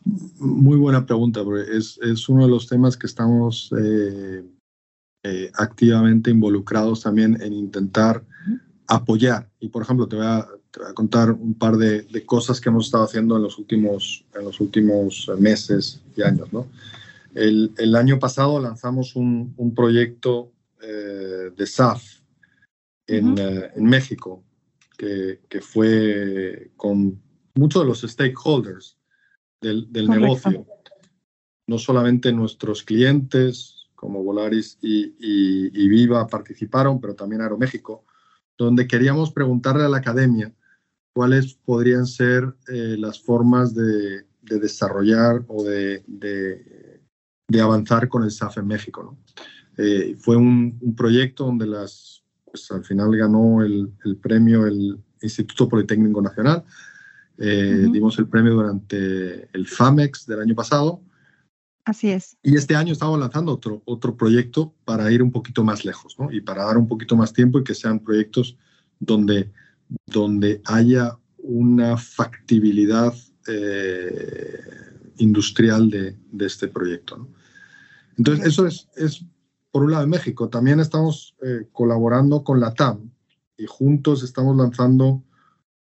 [0.05, 4.43] Muy buena pregunta, porque es, es uno de los temas que estamos eh,
[5.23, 8.23] eh, activamente involucrados también en intentar
[8.87, 9.49] apoyar.
[9.59, 10.47] Y, por ejemplo, te voy a,
[10.93, 15.31] contar un par de, cosas que hemos estado haciendo en los últimos, en los últimos
[15.39, 16.51] meses y años.
[16.53, 16.67] ¿no?
[17.33, 22.03] El, el, año pasado lanzamos un, un proyecto eh, de SAF
[23.07, 24.43] en, eh, en México,
[24.97, 27.19] que, que, fue con
[27.55, 28.97] muchos de los stakeholders
[29.65, 30.65] del, del negocio,
[31.67, 38.05] no solamente nuestros clientes como Volaris y, y, Viva participaron, pero también Aeroméxico,
[38.57, 40.53] donde queríamos preguntarle a la academia
[41.13, 47.01] cuáles podrían ser eh, las formas de, de, desarrollar o de, de,
[47.47, 49.03] de, avanzar con el SAF en México.
[49.03, 49.17] ¿no?
[49.77, 54.99] Eh, fue un, un, proyecto donde las, pues, al final ganó el, el premio el
[55.21, 56.63] Instituto Politécnico Nacional.
[57.37, 61.01] Eh, dimos el premio durante el FAMEX del año pasado.
[61.83, 62.37] Así es.
[62.41, 66.31] Y este año estamos lanzando otro, otro proyecto para ir un poquito más lejos, ¿no?
[66.31, 68.57] Y para dar un poquito más tiempo y que sean proyectos
[68.99, 69.51] donde,
[70.07, 73.13] donde haya una factibilidad
[73.47, 74.59] eh,
[75.17, 77.27] industrial de, de, este proyecto, ¿no?
[78.17, 79.25] Entonces, eso es, es
[79.71, 80.49] por un lado en México.
[80.49, 83.11] También estamos eh, colaborando con la TAM
[83.57, 85.23] y juntos estamos lanzando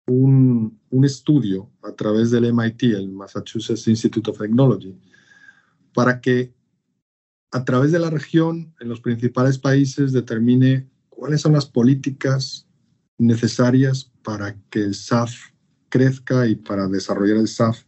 [0.06, 4.96] un, un, estudio a través del MIT, el Massachusetts Institute of Technology,
[5.94, 6.52] para que
[7.52, 12.66] a través de la región, en los principales países, determine cuáles son las políticas
[13.18, 15.32] necesarias para que el SAF
[15.88, 17.82] crezca y para desarrollar el SAF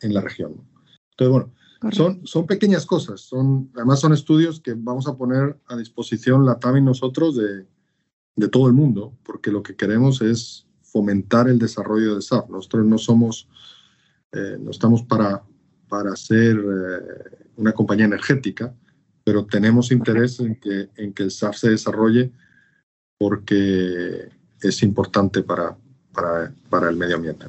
[0.00, 0.64] en la región.
[1.10, 1.52] Entonces, bueno,
[1.92, 6.58] son, son pequeñas cosas, son, además son estudios que vamos a poner a disposición la
[6.58, 7.66] TAM y nosotros de,
[8.36, 12.50] de todo el mundo, porque lo que queremos es fomentar el desarrollo de SAP.
[12.50, 13.48] Nosotros no somos,
[14.32, 15.42] eh, no estamos para,
[15.88, 18.74] para ser eh, una compañía energética,
[19.24, 22.32] pero tenemos interés en que, en que el SAF se desarrolle
[23.18, 24.28] porque
[24.62, 25.76] es importante para,
[26.12, 27.46] para, para el medio ambiente.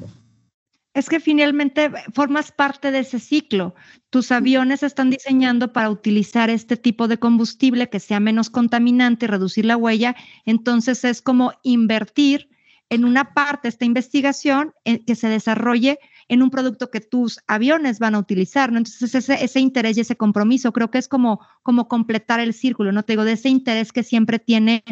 [0.94, 3.74] Es que finalmente formas parte de ese ciclo.
[4.10, 9.28] Tus aviones están diseñando para utilizar este tipo de combustible que sea menos contaminante y
[9.28, 10.14] reducir la huella.
[10.44, 12.50] Entonces es como invertir
[12.92, 17.98] en una parte esta investigación en que se desarrolle en un producto que tus aviones
[17.98, 18.76] van a utilizar, ¿no?
[18.76, 22.92] Entonces ese, ese interés y ese compromiso creo que es como, como completar el círculo,
[22.92, 23.02] ¿no?
[23.02, 24.84] Te digo, de ese interés que siempre tiene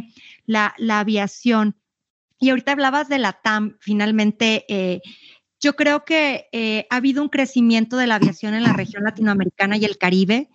[0.46, 1.76] la, la aviación.
[2.38, 5.02] Y ahorita hablabas de la TAM, finalmente, eh,
[5.60, 9.76] yo creo que eh, ha habido un crecimiento de la aviación en la región latinoamericana
[9.76, 10.48] y el Caribe.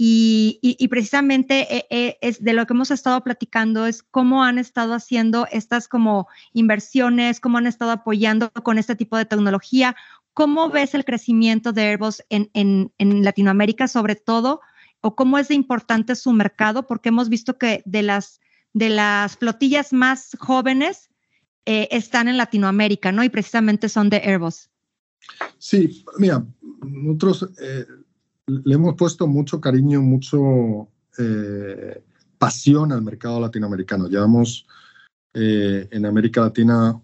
[0.00, 4.94] Y, precisamente eh, eh, es de lo que hemos estado platicando es cómo han estado
[4.94, 9.96] haciendo estas como inversiones, cómo han estado apoyando con este tipo de tecnología.
[10.34, 14.60] ¿Cómo ves el crecimiento de Airbus en, en Latinoamérica sobre todo?
[15.00, 16.86] ¿O cómo es de importante su mercado?
[16.86, 18.40] Porque hemos visto que de las,
[18.72, 21.08] de las flotillas más jóvenes,
[21.70, 23.22] eh, están en Latinoamérica, ¿no?
[23.22, 24.70] Y precisamente son de Airbus.
[25.58, 26.42] Sí, mira,
[26.80, 27.46] nosotros
[28.48, 32.02] le hemos puesto mucho cariño, mucho eh,
[32.38, 34.08] pasión al mercado latinoamericano.
[34.08, 34.66] Llevamos
[35.34, 37.00] en América Latina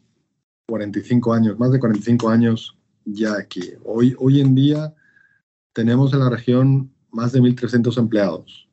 [0.66, 3.74] 45 años, más de 45 años ya aquí.
[3.84, 4.94] Hoy, hoy en día
[5.72, 8.68] tenemos en la región más de 1.300 empleados.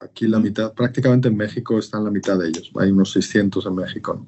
[0.00, 2.70] Aquí la mitad, prácticamente en México están la mitad de ellos.
[2.78, 4.14] Hay unos 600 en México.
[4.14, 4.26] ¿no?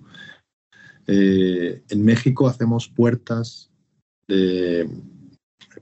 [1.06, 3.70] Eh, en México hacemos puertas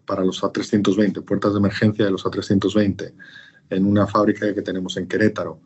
[0.08, 3.12] para los A320, puertas de emergencia de los A320
[3.70, 5.60] en una fábrica que tenemos en Querétaro.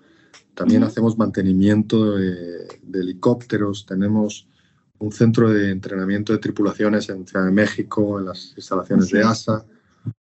[0.55, 4.48] También hacemos mantenimiento de, helicópteros, tenemos
[4.98, 9.64] un centro de entrenamiento de tripulaciones en Ciudad de México, en las instalaciones de ASA,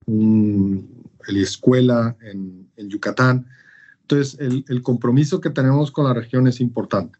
[0.06, 3.48] un escuela en, Yucatán.
[4.02, 7.20] Entonces, el, el, compromiso que tenemos con la región es importante.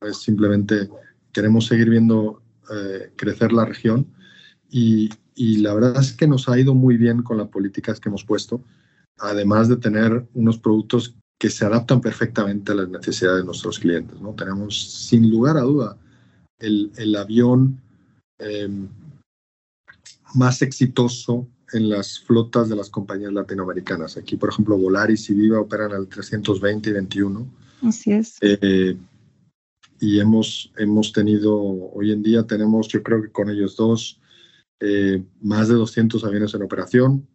[0.00, 0.88] Es simplemente
[1.32, 4.06] queremos seguir viendo eh, crecer la región
[4.70, 5.08] y,
[5.58, 8.62] la verdad es que nos ha ido muy bien con las políticas que hemos puesto,
[9.18, 14.20] además de tener unos productos que se adaptan perfectamente a las necesidades de nuestros clientes.
[14.20, 14.34] ¿no?
[14.34, 15.96] Tenemos, sin lugar a duda,
[16.58, 17.80] el, avión
[18.38, 18.88] em,
[20.34, 24.16] más exitoso en las flotas de las compañías latinoamericanas.
[24.16, 27.46] Aquí, por ejemplo, Volaris y Viva operan al 320 y 21.
[27.82, 28.38] Así es.
[28.40, 28.96] Eh,
[30.00, 34.20] y hemos, hemos tenido, hoy en día tenemos, yo creo que con ellos dos,
[34.80, 37.28] eh, más de 200 aviones en operación,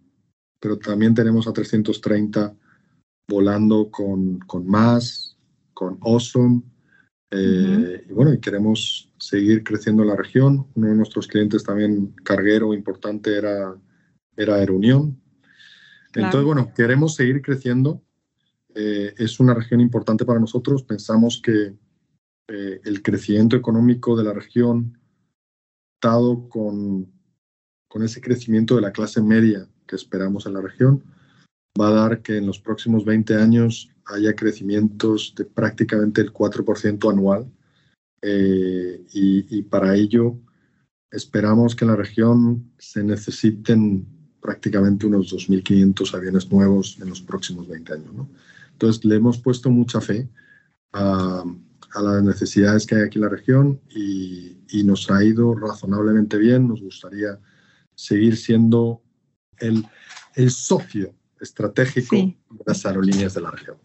[0.60, 2.56] pero también tenemos a 330
[3.28, 5.38] volando con, con más,
[5.74, 6.62] con Awesome.
[7.32, 10.68] Eh, y bueno, y queremos seguir creciendo en la región.
[10.76, 13.76] Uno de nuestros clientes también carguero importante era,
[14.38, 15.20] era Aerunión.
[16.14, 18.04] Entonces, bueno, queremos seguir creciendo.
[18.76, 20.84] Eh, es una región importante para nosotros.
[20.84, 21.76] Pensamos que
[22.48, 25.00] eh, el crecimiento económico de la región,
[26.02, 27.13] dado con,
[27.94, 31.04] con ese crecimiento de la clase media que esperamos en la región,
[31.80, 37.12] va a dar que en los próximos 20 años haya crecimientos de prácticamente el 4%
[37.12, 37.46] anual.
[38.24, 40.40] Eh, y, para ello
[41.12, 44.08] esperamos que en la región se necesiten
[44.42, 48.12] prácticamente unos 2.500 aviones nuevos en los próximos 20 años.
[48.12, 48.28] ¿no?
[48.72, 50.28] Entonces le hemos puesto mucha fe
[50.94, 51.44] a
[52.02, 54.50] las necesidades que hay aquí en la región y,
[54.84, 56.68] nos ha ido razonablemente bien.
[56.68, 57.38] Nos gustaría
[57.96, 59.02] seguir siendo
[59.60, 59.86] el,
[60.36, 63.78] el socio estratégico de las aerolíneas de la región.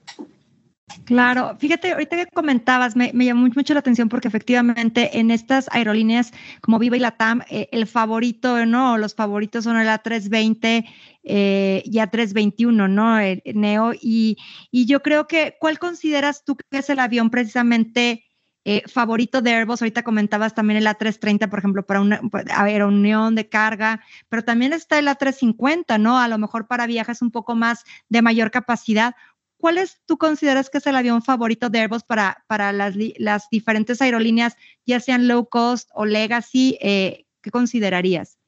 [1.04, 6.32] Claro, fíjate, ahorita que comentabas, me, llamó mucho la atención porque efectivamente en estas aerolíneas
[6.60, 8.98] como Viva y Latam, eh, el favorito, ¿no?
[8.98, 10.84] Los favoritos son el A320
[11.24, 13.18] eh, y A321, ¿no?
[13.18, 13.92] El Neo.
[14.00, 14.36] Y,
[14.72, 18.24] yo creo que, ¿cuál consideras tú que es el avión precisamente
[18.70, 19.80] eh, favorito de Airbus?
[19.80, 22.20] Ahorita comentabas también el A330, por ejemplo, para una
[22.54, 26.18] aeronión de carga, pero también está el A350, ¿no?
[26.18, 29.14] A lo mejor para viajes un poco más de mayor capacidad.
[29.58, 33.48] ¿cuál es, tú consideras que es el avión favorito de Airbus para, para las, las
[33.50, 34.54] diferentes aerolíneas,
[34.86, 36.78] ya sean low cost o legacy?
[36.80, 38.38] Eh, ¿Qué considerarías?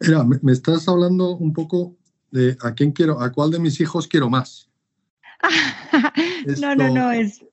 [0.00, 1.96] Mira, me, estás hablando un poco
[2.30, 4.70] de a quién quiero, a cuál de mis hijos quiero más.
[6.60, 7.44] no, no, no, es...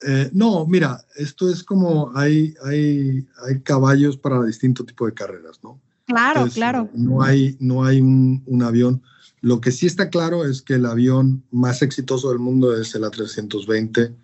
[0.00, 5.60] Eh, no, mira, esto es como hay, hay, hay caballos para distinto tipo de carreras,
[5.62, 5.80] ¿no?
[6.06, 6.90] Claro, claro.
[6.92, 9.02] No hay, no hay un, un avión
[9.44, 13.02] lo que sí está claro es que el avión más exitoso del mundo es el
[13.02, 14.14] A320,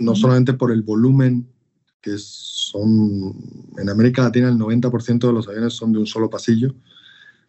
[0.00, 1.48] no solamente por el volumen,
[2.02, 3.34] que son
[3.78, 6.74] en América Latina el 90% de los aviones son de un solo pasillo,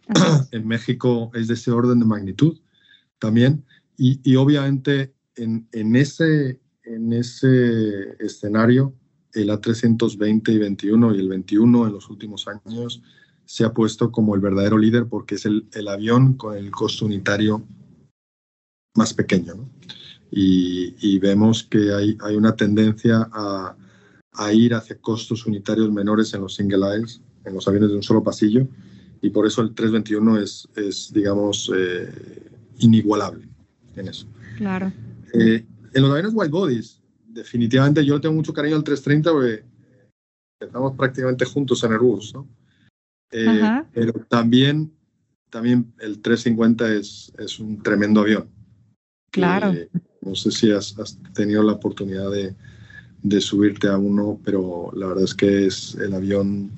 [0.52, 2.58] en México es de ese orden de magnitud
[3.20, 3.66] también.
[3.98, 6.62] Y, obviamente en, ese,
[6.96, 8.94] en ese escenario,
[9.34, 13.02] el A320 y 21 y el 21 en los últimos años
[13.46, 17.64] se ha puesto como el verdadero líder porque es el, avión con el costo unitario
[18.96, 19.70] más pequeño.
[20.34, 23.76] Y, vemos que hay, hay una tendencia a,
[24.32, 28.04] a, ir hacia costos unitarios menores en los single aisles, en los aviones de un
[28.04, 28.66] solo pasillo,
[29.22, 32.10] y por eso el 321 es, es digamos, eh,
[32.80, 33.48] inigualable
[33.98, 34.26] en eso.
[34.58, 34.94] Claro.
[35.34, 39.64] Eh, en los aviones white bodies, definitivamente yo le tengo mucho cariño al 330 porque
[40.60, 42.48] estamos prácticamente juntos en Airbus, ¿no?
[43.32, 44.92] Eh, pero también,
[45.50, 48.50] también el 350 es, es un tremendo avión.
[49.32, 49.74] Claro.
[50.22, 52.54] no sé si has, has tenido la oportunidad de,
[53.24, 56.72] de, subirte a uno, pero la verdad es que es el avión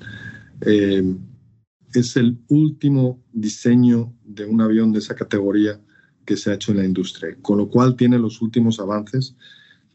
[0.60, 5.80] es el último diseño de un avión de esa categoría
[6.24, 9.34] que se ha hecho en la industria, con lo cual tiene los últimos avances,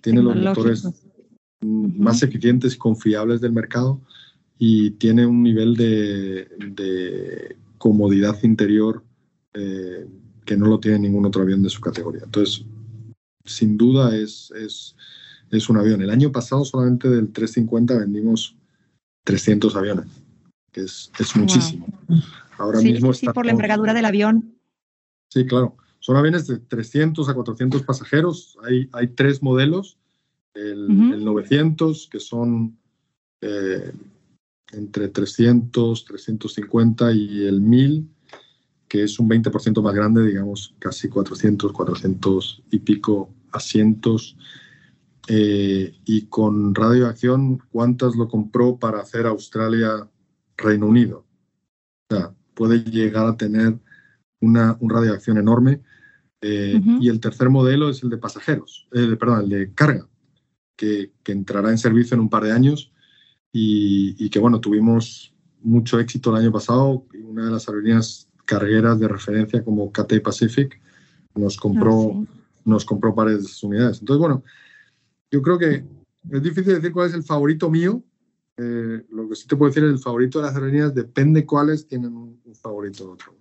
[0.02, 0.88] tiene los motores
[1.62, 4.02] más eficientes y confiables del mercado
[4.58, 9.04] y tiene un nivel de, comodidad interior
[9.54, 10.06] eh,
[10.46, 12.24] que no lo tiene ningún otro avión de su categoría.
[12.26, 12.66] Entonces,
[13.46, 14.96] sin duda es, es,
[15.50, 16.02] es un avión.
[16.02, 18.58] El año pasado solamente del 350 vendimos
[19.24, 20.08] 300 aviones
[20.72, 21.88] que es, es muchísimo.
[22.58, 24.56] Ahora mismo sí, por la envergadura del avión.
[25.30, 25.76] Sí, claro.
[26.00, 28.58] Son aviones de 300 a 400 pasajeros.
[28.64, 29.97] Hay, hay tres modelos.
[30.54, 32.78] El, 900, que son
[33.41, 33.91] eh,
[34.74, 38.10] entre 300, 350 y el 1000,
[38.88, 44.36] que es un 20% más grande, digamos, casi 400, 400 y pico asientos.
[45.28, 50.10] Eh, y con radioacción, ¿cuántas lo compró para hacer Australia
[50.62, 51.26] Reino Unido.
[52.10, 53.80] O sea, puede llegar a tener
[54.42, 55.82] una, un radiación enorme.
[56.42, 60.08] Eh, y el tercer modelo es el de pasajeros, eh, perdón, el de carga,
[60.78, 62.94] que, que, entrará en servicio en un par de años
[63.52, 67.06] y, que, bueno, tuvimos mucho éxito el año pasado.
[67.24, 70.80] Una de las aerolíneas cargueras de referencia como KT Pacific
[71.36, 72.24] nos compró, ah,
[72.66, 74.00] nos compró pares de unidades.
[74.00, 74.44] Entonces, bueno,
[75.32, 75.84] yo creo que
[76.32, 78.04] es difícil decir cuál es el favorito mío,
[78.58, 82.14] eh, lo que sí te puedo decir, el favorito de las aerolíneas depende cuáles tienen
[82.14, 83.39] un, favorito de otro.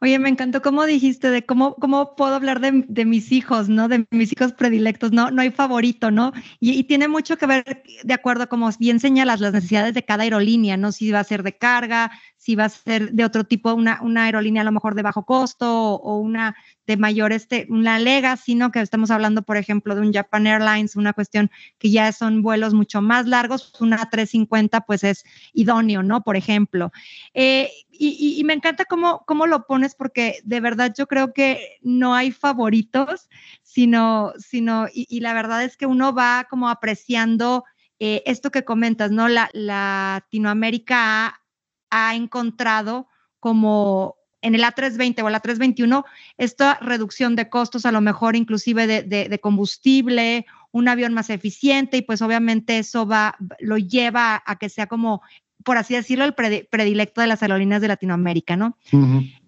[0.00, 3.88] Oye, me encantó cómo dijiste de cómo, cómo puedo hablar de, de, mis hijos, ¿no?
[3.88, 6.32] De mis hijos predilectos, no, no hay favorito, ¿no?
[6.60, 10.76] Y, tiene mucho que ver, de acuerdo como bien señalas, las necesidades de cada aerolínea,
[10.76, 10.92] ¿no?
[10.92, 14.24] Si va a ser de carga, si va a ser de otro tipo, una, una
[14.24, 16.54] aerolínea a lo mejor de bajo costo o, una
[16.88, 20.96] de mayor, este, una lega, sino que estamos hablando, por ejemplo, de un Japan Airlines,
[20.96, 25.22] una cuestión que ya son vuelos mucho más largos, una 350 pues es
[25.52, 26.22] idóneo, ¿no?
[26.22, 26.90] Por ejemplo.
[27.34, 32.14] Eh, y, me encanta cómo, cómo lo pones porque de verdad yo creo que no
[32.14, 33.28] hay favoritos,
[33.62, 37.64] sino, sino y, la verdad es que uno va como apreciando
[37.98, 39.28] eh, esto que comentas, ¿no?
[39.28, 41.42] La, Latinoamérica
[41.90, 43.08] ha encontrado
[43.40, 44.17] como
[44.48, 46.04] en el A320 o el A321
[46.38, 52.02] esta reducción de costos, a lo mejor inclusive de, combustible, un avión más eficiente y
[52.02, 55.22] pues obviamente eso va, lo lleva a que sea como,
[55.64, 58.76] por así decirlo, el predilecto de las aerolíneas de Latinoamérica, ¿no?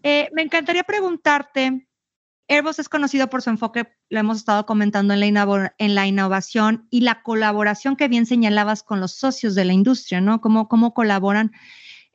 [0.03, 1.86] Eh, me encantaría preguntarte,
[2.48, 6.86] Airbus es conocido por su enfoque, lo hemos estado comentando en la, en la innovación
[6.90, 10.42] y la colaboración que bien señalabas con los socios de la industria, ¿no?
[10.42, 11.53] Cómo, cómo colaboran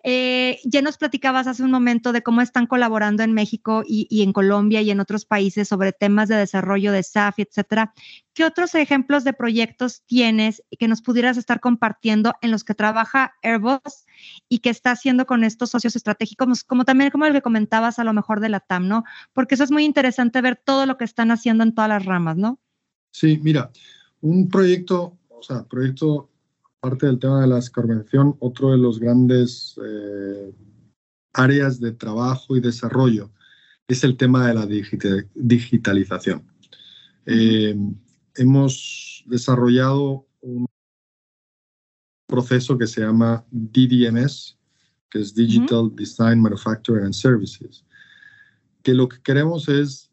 [0.07, 4.33] eh, ya nos platicabas hace un momento de cómo están colaborando en México y, en
[4.33, 7.91] Colombia y en otros países sobre temas de desarrollo de SAF, etcétera.
[8.35, 13.33] ¿Qué otros ejemplos de proyectos tienes que nos pudieras estar compartiendo en los que trabaja
[13.41, 14.05] Airbus
[14.47, 18.03] y que está haciendo con estos socios estratégicos, como también como el que comentabas a
[18.03, 19.05] lo mejor de la TAM, ¿no?
[19.33, 22.37] Porque eso es muy interesante ver todo lo que están haciendo en todas las ramas,
[22.37, 22.59] ¿no?
[23.09, 23.71] Sí, mira,
[24.21, 26.29] un proyecto, o sea, proyecto
[26.85, 30.53] parte del tema de la escarmención, otro de los grandes eh,
[31.33, 33.31] áreas de trabajo y desarrollo
[33.87, 34.67] es el tema de la
[35.33, 36.45] digitalización.
[37.25, 37.75] Eh,
[38.35, 40.67] hemos desarrollado un
[42.27, 44.55] proceso que se llama DDMS,
[45.09, 47.83] que es Digital Design, Manufacturing and Services,
[48.83, 50.11] que lo que queremos es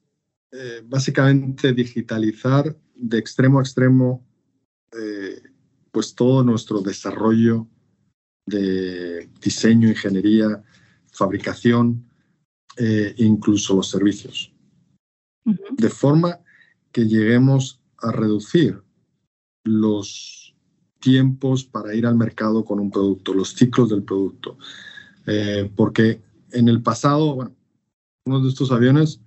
[0.52, 4.26] eh, básicamente digitalizar de extremo a extremo
[5.93, 7.68] pues todo nuestro desarrollo
[8.47, 10.62] de diseño, ingeniería,
[11.12, 12.05] fabricación
[12.76, 14.53] e incluso los servicios.
[15.45, 16.40] De forma
[16.90, 18.82] que lleguemos a reducir
[19.64, 20.55] los
[21.01, 24.57] tiempos para ir al mercado con un producto, los ciclos del producto.
[25.26, 26.20] Eh, porque
[26.53, 27.55] en el pasado, bueno,
[28.24, 29.20] uno de estos aviones,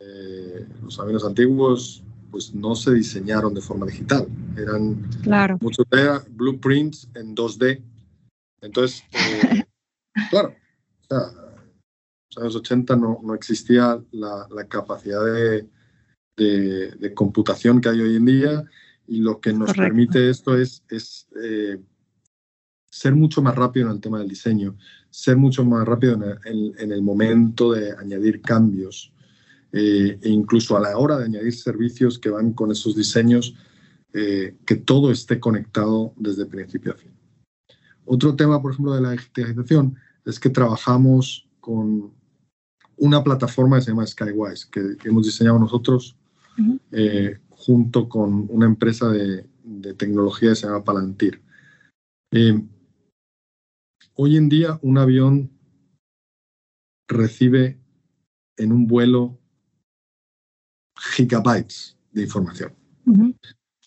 [0.00, 2.02] eh, los aviones antiguos,
[2.34, 4.26] pues no se diseñaron de forma digital.
[4.56, 5.56] Eran claro.
[5.60, 7.80] muchos de blueprints en 2D.
[8.60, 9.62] Entonces, eh,
[10.30, 15.68] claro, o sea, en los años 80 no, no existía la, la capacidad de,
[16.36, 18.64] de, computación que hay hoy en día
[19.06, 21.78] y lo que nos permite esto es, es eh,
[22.90, 24.76] ser mucho más rápido en el tema del diseño,
[25.08, 29.13] ser mucho más rápido en el, momento de añadir cambios
[29.76, 33.56] eh, e incluso a la hora de añadir servicios que van con esos diseños,
[34.12, 37.10] eh, que todo esté conectado desde principio a fin.
[38.04, 42.14] Otro tema, por ejemplo, de la digitalización es que trabajamos con
[42.98, 46.16] una plataforma que se llama Skywise, que, hemos diseñado nosotros
[46.92, 49.44] eh, junto con una empresa de,
[49.96, 51.42] tecnología que se llama Palantir.
[54.14, 55.50] Hoy en día un avión
[57.08, 57.80] recibe
[58.56, 59.40] en un vuelo
[61.12, 62.72] gigabytes de información.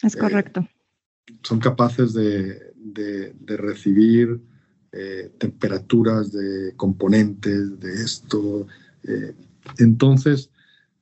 [0.01, 0.67] Es eh, correcto.
[1.43, 2.73] son capaces de,
[3.45, 4.39] recibir
[4.91, 8.67] eh, temperaturas de componentes, de esto.
[9.03, 9.33] Eh,
[9.79, 10.49] entonces,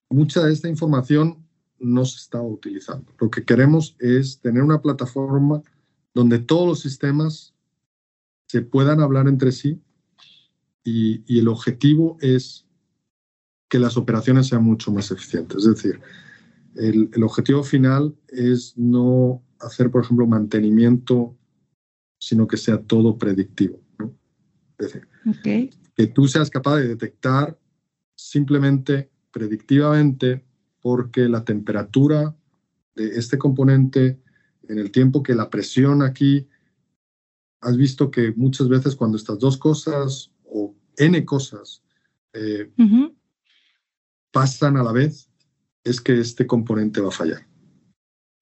[0.09, 1.45] mucha de esta información
[1.79, 3.13] no se está utilizando.
[3.19, 5.61] Lo que queremos es tener una plataforma
[6.13, 7.53] donde todos los sistemas
[8.47, 9.81] se puedan hablar entre sí
[10.83, 12.64] y, el objetivo es
[13.69, 15.65] que las operaciones sean mucho más eficientes.
[15.65, 15.99] Es decir,
[16.75, 21.35] el, objetivo final es no hacer, por ejemplo, mantenimiento,
[22.19, 23.79] sino que sea todo predictivo.
[24.77, 25.07] Es decir,
[25.95, 27.57] que tú seas capaz de detectar
[28.15, 30.45] simplemente predictivamente
[30.81, 32.35] porque la temperatura
[32.95, 34.19] de este componente
[34.67, 36.47] en el tiempo que la presión aquí
[37.61, 41.81] has visto que muchas veces cuando estas dos cosas o n cosas
[42.33, 42.71] eh,
[44.35, 45.29] pasan a la vez,
[45.85, 47.47] es que este componente va a fallar.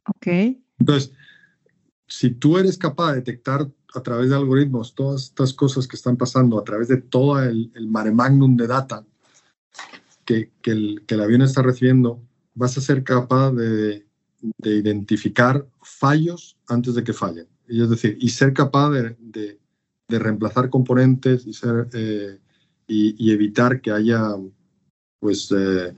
[0.07, 0.57] Ok.
[0.79, 1.11] Entonces,
[2.07, 6.17] si tú eres capaz de detectar a través de algoritmos todas estas cosas que están
[6.17, 9.05] pasando, a través de todo el, mare magnum de data
[10.25, 12.19] que, el, que el avión está recibiendo,
[12.55, 14.07] vas a ser capaz de,
[14.41, 17.47] de identificar fallos antes de que fallen.
[17.67, 22.39] Y es decir, y ser capaz de, de, reemplazar componentes y, ser, eh,
[22.87, 24.35] y, evitar que haya
[25.23, 25.95] pues eh,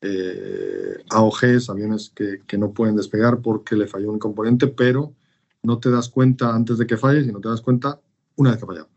[0.00, 5.14] eh, AOGs, aviones que, que, no pueden despegar porque le falló un componente, pero
[5.62, 8.00] no te das cuenta antes de que falle, sino te das cuenta
[8.36, 8.88] una vez que ha fallado.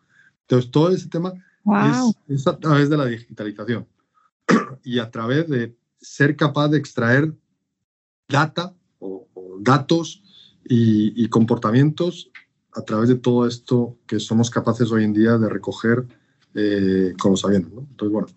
[0.42, 1.34] Entonces, todo ese tema
[1.90, 3.86] es, es a través de la digitalización
[4.84, 7.34] y a través de ser capaz de extraer
[8.30, 10.24] data o, o datos
[10.68, 12.32] y, comportamientos
[12.74, 16.06] a través de todo esto que somos capaces hoy en día de recoger
[16.54, 17.70] eh, con los aviones.
[17.72, 18.28] Entonces, bueno,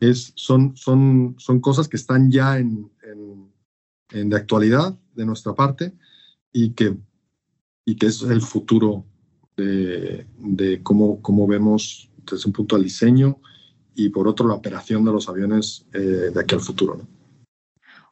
[0.00, 2.90] es, son, son, son cosas que están ya en,
[4.10, 5.92] en, de actualidad de nuestra parte
[6.52, 6.96] y que,
[7.84, 9.04] y que es el futuro
[9.56, 13.38] de, de cómo, cómo, vemos desde un punto el diseño
[13.94, 17.00] y por otro la operación de los aviones eh, de aquí al futuro.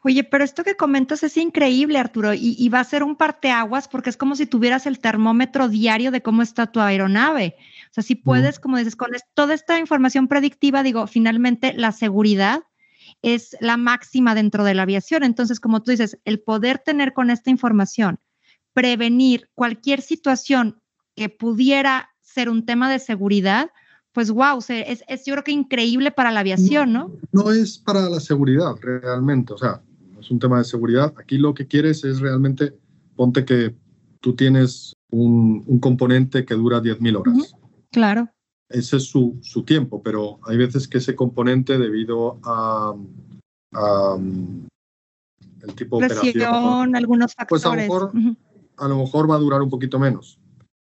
[0.03, 4.09] Oye, pero esto que comentas es increíble, Arturo, y, va a ser un parteaguas porque
[4.09, 7.55] es como si tuvieras el termómetro diario de cómo está tu aeronave.
[7.91, 12.62] O sea, si puedes, como dices, con toda esta información predictiva, digo, finalmente la seguridad
[13.20, 15.24] es la máxima dentro de la aviación.
[15.24, 18.20] Entonces, como tú dices, el poder tener con esta información,
[18.72, 20.80] prevenir cualquier situación
[21.16, 23.70] que pudiera ser un tema de seguridad,
[24.12, 27.12] pues wow, es, es, yo creo que increíble para la aviación, ¿no?
[27.32, 29.82] No es para la seguridad realmente, o sea,
[30.20, 31.12] es un tema de seguridad.
[31.18, 32.72] Aquí lo que quieres es realmente,
[33.16, 33.74] ponte que
[34.20, 37.55] tú tienes un, componente que dura 10.000 horas.
[37.91, 38.28] Claro.
[38.68, 42.95] Ese es su, su, tiempo, pero hay veces que ese componente, debido a,
[45.62, 47.64] el tipo de operación, algunos factores.
[47.64, 48.12] Pues a lo, mejor,
[48.76, 50.38] a lo mejor va a durar un poquito menos.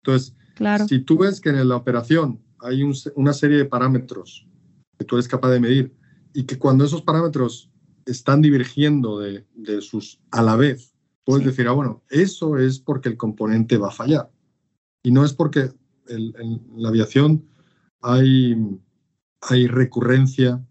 [0.04, 0.88] Entonces, claro.
[0.88, 2.82] si tú ves que en la operación hay
[3.16, 4.48] una serie de parámetros
[4.98, 5.93] que tú eres capaz de medir
[6.34, 7.70] y que cuando esos parámetros
[8.06, 9.46] están divergiendo de,
[9.82, 10.93] sus a la vez,
[11.24, 14.32] puedes decir, ah, bueno, eso es porque el componente va a fallar.
[15.04, 15.72] Y no es porque
[16.08, 17.45] en la aviación
[18.01, 18.56] hay,
[19.41, 20.64] hay recurrencia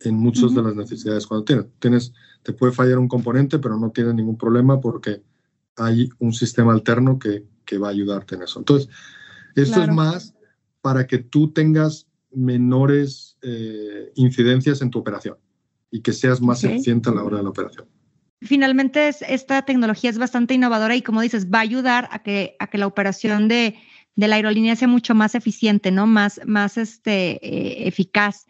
[0.00, 1.26] en muchas de las necesidades.
[1.26, 2.12] Cuando tienes, tienes,
[2.42, 5.22] te puede fallar un componente, pero no tienes ningún problema porque
[5.76, 8.58] hay un sistema alterno que, que va a ayudarte en eso.
[8.58, 8.88] Entonces,
[9.54, 10.34] esto es más
[10.80, 15.36] para que tú tengas menores eh, incidencias en tu operación
[15.90, 17.86] y que seas más eficiente a la hora de la operación.
[18.40, 22.68] Finalmente, esta tecnología es bastante innovadora y como dices, va a ayudar a que, a
[22.68, 23.74] que la operación de,
[24.18, 26.08] de la aerolínea sea mucho más eficiente, ¿no?
[26.08, 28.46] Más, más este, eh, eficaz.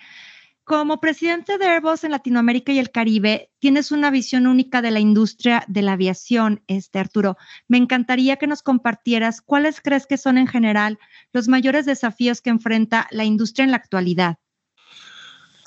[0.64, 5.00] Como presidente de Airbus en Latinoamérica y el Caribe, tienes una visión única de la
[5.00, 7.36] industria de la aviación, este Arturo.
[7.68, 10.98] Me encantaría que nos compartieras cuáles crees que son en general
[11.34, 14.38] los mayores desafíos que enfrenta la industria en la actualidad.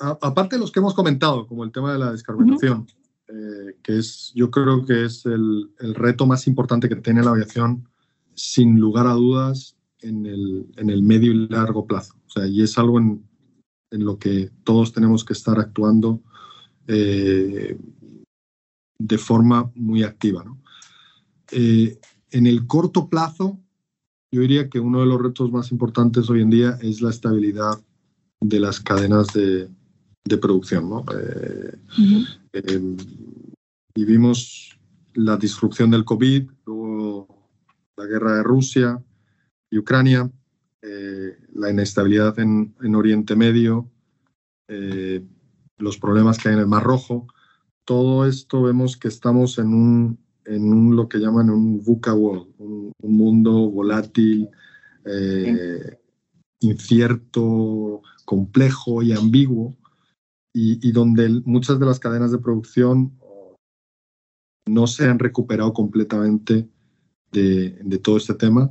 [0.00, 2.88] aparte de los que hemos comentado, como el tema de la descarbonización,
[3.28, 7.30] eh, que es, yo creo que es el, el, reto más importante que tiene la
[7.30, 7.88] aviación,
[8.34, 12.14] sin lugar a dudas, en el, en el medio y largo plazo.
[12.26, 13.24] O sea, y es algo en,
[13.92, 16.20] en lo que todos tenemos que estar actuando
[16.88, 17.78] eh,
[18.98, 20.44] de forma muy activa.
[21.50, 21.98] Eh,
[22.30, 23.58] en el corto plazo,
[24.32, 27.78] yo diría que uno de los retos más importantes hoy en día es la estabilidad
[28.40, 29.68] de las cadenas de,
[30.40, 30.88] producción.
[30.88, 31.04] ¿no?
[32.54, 32.96] Eh,
[33.94, 34.78] vivimos
[35.12, 37.50] la disrupción del COVID, luego
[37.98, 39.02] la guerra de Rusia
[39.72, 40.30] y Ucrania,
[40.82, 43.90] eh, la inestabilidad en, Oriente Medio,
[44.68, 45.24] eh,
[45.78, 47.26] los problemas que hay en el Mar Rojo.
[47.86, 52.48] Todo esto vemos que estamos en un, en un lo que llaman un VUCA world,
[52.58, 54.50] un, mundo volátil,
[55.06, 55.98] eh,
[56.60, 59.74] incierto, complejo y ambiguo,
[60.52, 63.18] y, donde muchas de las cadenas de producción
[64.68, 66.68] no se han recuperado completamente
[67.32, 68.70] de, de todo este tema.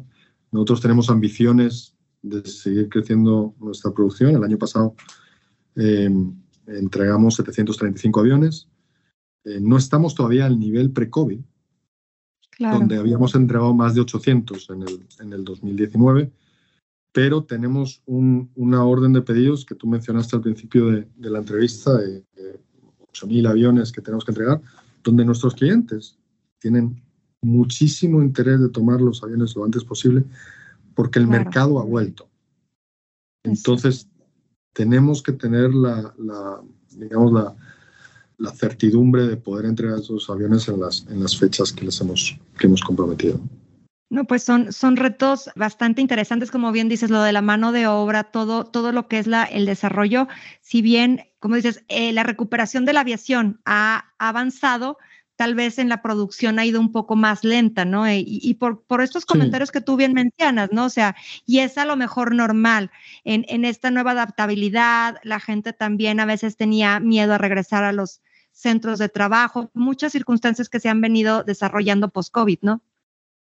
[0.51, 4.35] Nosotros tenemos ambiciones de seguir creciendo nuestra producción.
[4.35, 4.95] El año pasado
[5.75, 6.35] em,
[6.67, 8.67] entregamos 735 aviones.
[9.43, 11.39] Eh, no estamos todavía al nivel pre-COVID,
[12.59, 16.31] donde habíamos entregado más de 800 en el, en el 2019,
[17.11, 22.23] pero tenemos una orden de pedidos que tú mencionaste al principio de, la entrevista, de,
[23.13, 24.61] 8.000 aviones que tenemos que entregar,
[25.03, 26.17] donde nuestros clientes
[26.59, 27.01] tienen
[27.41, 30.23] muchísimo interés de tomar los aviones lo antes posible
[30.95, 32.29] porque el mercado ha vuelto.
[33.43, 34.07] Entonces,
[34.73, 36.13] tenemos que tener la,
[36.91, 37.55] digamos, la,
[38.53, 42.67] certidumbre de poder entregar esos aviones en las, en las fechas que les hemos, que
[42.67, 43.39] hemos comprometido.
[44.09, 47.87] No, pues son, son retos bastante interesantes, como bien dices, lo de la mano de
[47.87, 50.27] obra, todo, todo lo que es la, el desarrollo.
[50.59, 54.97] Si bien, como dices, eh, la recuperación de la aviación ha avanzado,
[55.41, 58.05] tal vez en la producción ha ido un poco más lenta, ¿no?
[58.05, 60.85] Eh, y, por, por, estos comentarios que tú bien mencionas, ¿no?
[60.85, 61.15] O sea,
[61.47, 62.91] y es a lo mejor normal
[63.23, 67.91] en, en esta nueva adaptabilidad, la gente también a veces tenía miedo a regresar a
[67.91, 68.21] los
[68.51, 72.83] centros de trabajo, muchas circunstancias que se han venido desarrollando post-COVID, ¿no?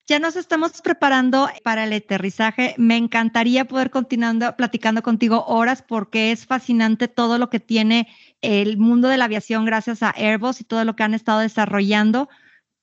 [0.09, 2.75] Ya nos estamos preparando para el aterrizaje.
[2.79, 8.09] Me encantaría poder continuando platicando contigo horas porque es fascinante todo lo que tiene
[8.41, 12.31] el mundo de la aviación gracias a Airbus y todo lo que han estado desarrollando.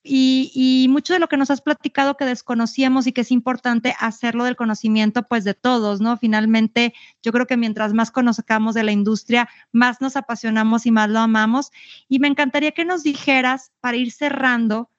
[0.04, 4.44] Y, mucho de lo que nos has platicado que desconocíamos y que es importante hacerlo
[4.44, 6.16] del conocimiento pues de todos, ¿no?
[6.18, 11.10] Finalmente, yo creo que mientras más conozcamos de la industria, más nos apasionamos y más
[11.10, 11.72] lo amamos.
[12.08, 14.90] Y me encantaría que nos dijeras, para ir cerrando,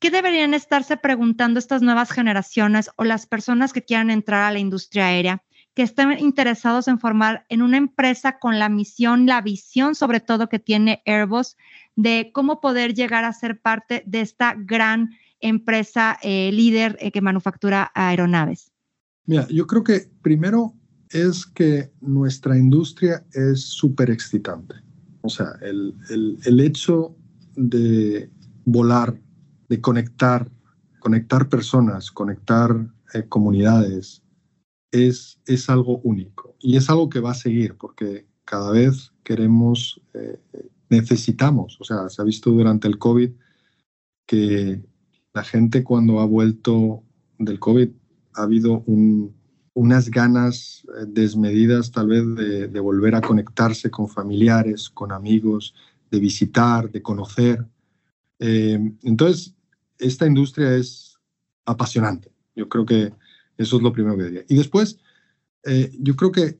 [0.00, 4.60] ¿Qué deberían estarse preguntando estas nuevas generaciones o las personas que quieran entrar a la
[4.60, 5.42] industria aérea,
[5.74, 10.48] que estén interesados en formar en una empresa con la misión, la visión sobre todo
[10.48, 11.56] que tiene Airbus
[11.96, 17.20] de cómo poder llegar a ser parte de esta gran empresa eh, líder eh, que
[17.20, 18.70] manufactura aeronaves?
[19.26, 20.74] Mira, yo creo que primero
[21.10, 24.76] es que nuestra industria es súper excitante.
[25.22, 25.94] O sea, el,
[26.44, 27.16] el hecho
[27.56, 28.30] de
[28.64, 29.18] volar
[29.68, 30.50] de conectar,
[30.98, 32.74] conectar personas, conectar
[33.14, 34.22] eh, comunidades,
[34.90, 36.56] es, es algo único.
[36.58, 40.40] Y es algo que va a seguir porque cada vez queremos, eh,
[40.88, 43.30] necesitamos, o sea, se ha visto durante el COVID
[44.26, 44.82] que
[45.34, 47.02] la gente cuando ha vuelto
[47.38, 47.90] del COVID
[48.34, 48.84] ha habido
[49.74, 52.24] unas ganas eh, desmedidas tal vez
[52.70, 55.74] de, volver a conectarse con familiares, con amigos,
[56.10, 57.66] de visitar, de conocer.
[58.38, 59.57] entonces,
[59.98, 61.18] esta industria es
[61.64, 62.30] apasionante.
[62.54, 63.12] Yo creo que
[63.56, 64.44] eso es lo primero que diría.
[64.48, 64.98] Y después,
[65.64, 66.58] eh, yo creo que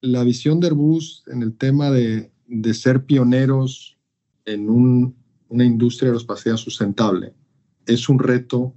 [0.00, 2.30] la visión de Airbus en el tema de,
[2.74, 3.96] ser pioneros
[4.44, 7.32] en una industria aeroespacial sustentable
[7.86, 8.74] es un reto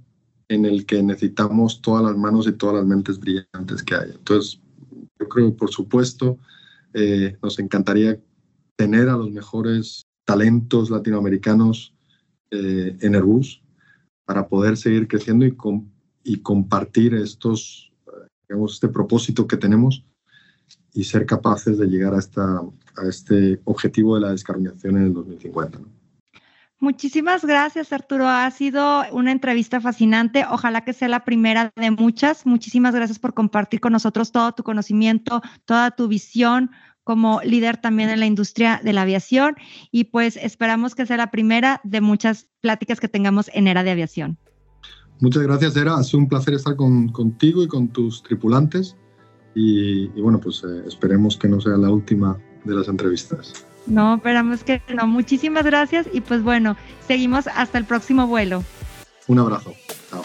[0.48, 4.10] en el que necesitamos todas las manos y todas las mentes brillantes que hay.
[4.10, 4.60] Entonces,
[5.20, 6.38] yo creo por supuesto,
[6.94, 8.18] eh, nos encantaría
[8.76, 11.94] tener a los mejores talentos latinoamericanos
[12.50, 13.62] eh, en Airbus
[14.28, 15.56] para poder seguir creciendo y,
[16.22, 17.90] y compartir estos,
[18.46, 20.04] digamos, este propósito que tenemos
[20.92, 25.14] y ser capaces de llegar a, esta, a este objetivo de la descarbonización en el
[25.14, 25.78] 2050.
[26.78, 28.28] Muchísimas gracias, Arturo.
[28.28, 30.44] Ha sido una entrevista fascinante.
[30.50, 32.44] Ojalá que sea la primera de muchas.
[32.44, 36.70] Muchísimas gracias por compartir con nosotros todo tu conocimiento, toda tu visión
[37.08, 39.56] como líder también en la industria de la aviación
[39.90, 43.92] y pues esperamos que sea la primera de muchas pláticas que tengamos en Era de
[43.92, 44.36] Aviación.
[45.18, 45.96] Muchas gracias, Era.
[45.96, 48.94] Ha sido un placer estar contigo y con tus tripulantes
[49.54, 52.36] y, bueno, pues eh, esperemos que no sea la última
[52.66, 53.54] de las entrevistas.
[53.86, 55.06] No, esperamos que no.
[55.06, 58.62] Muchísimas gracias y pues bueno, seguimos hasta el próximo vuelo.
[59.28, 59.72] Un abrazo.
[60.10, 60.24] Chao.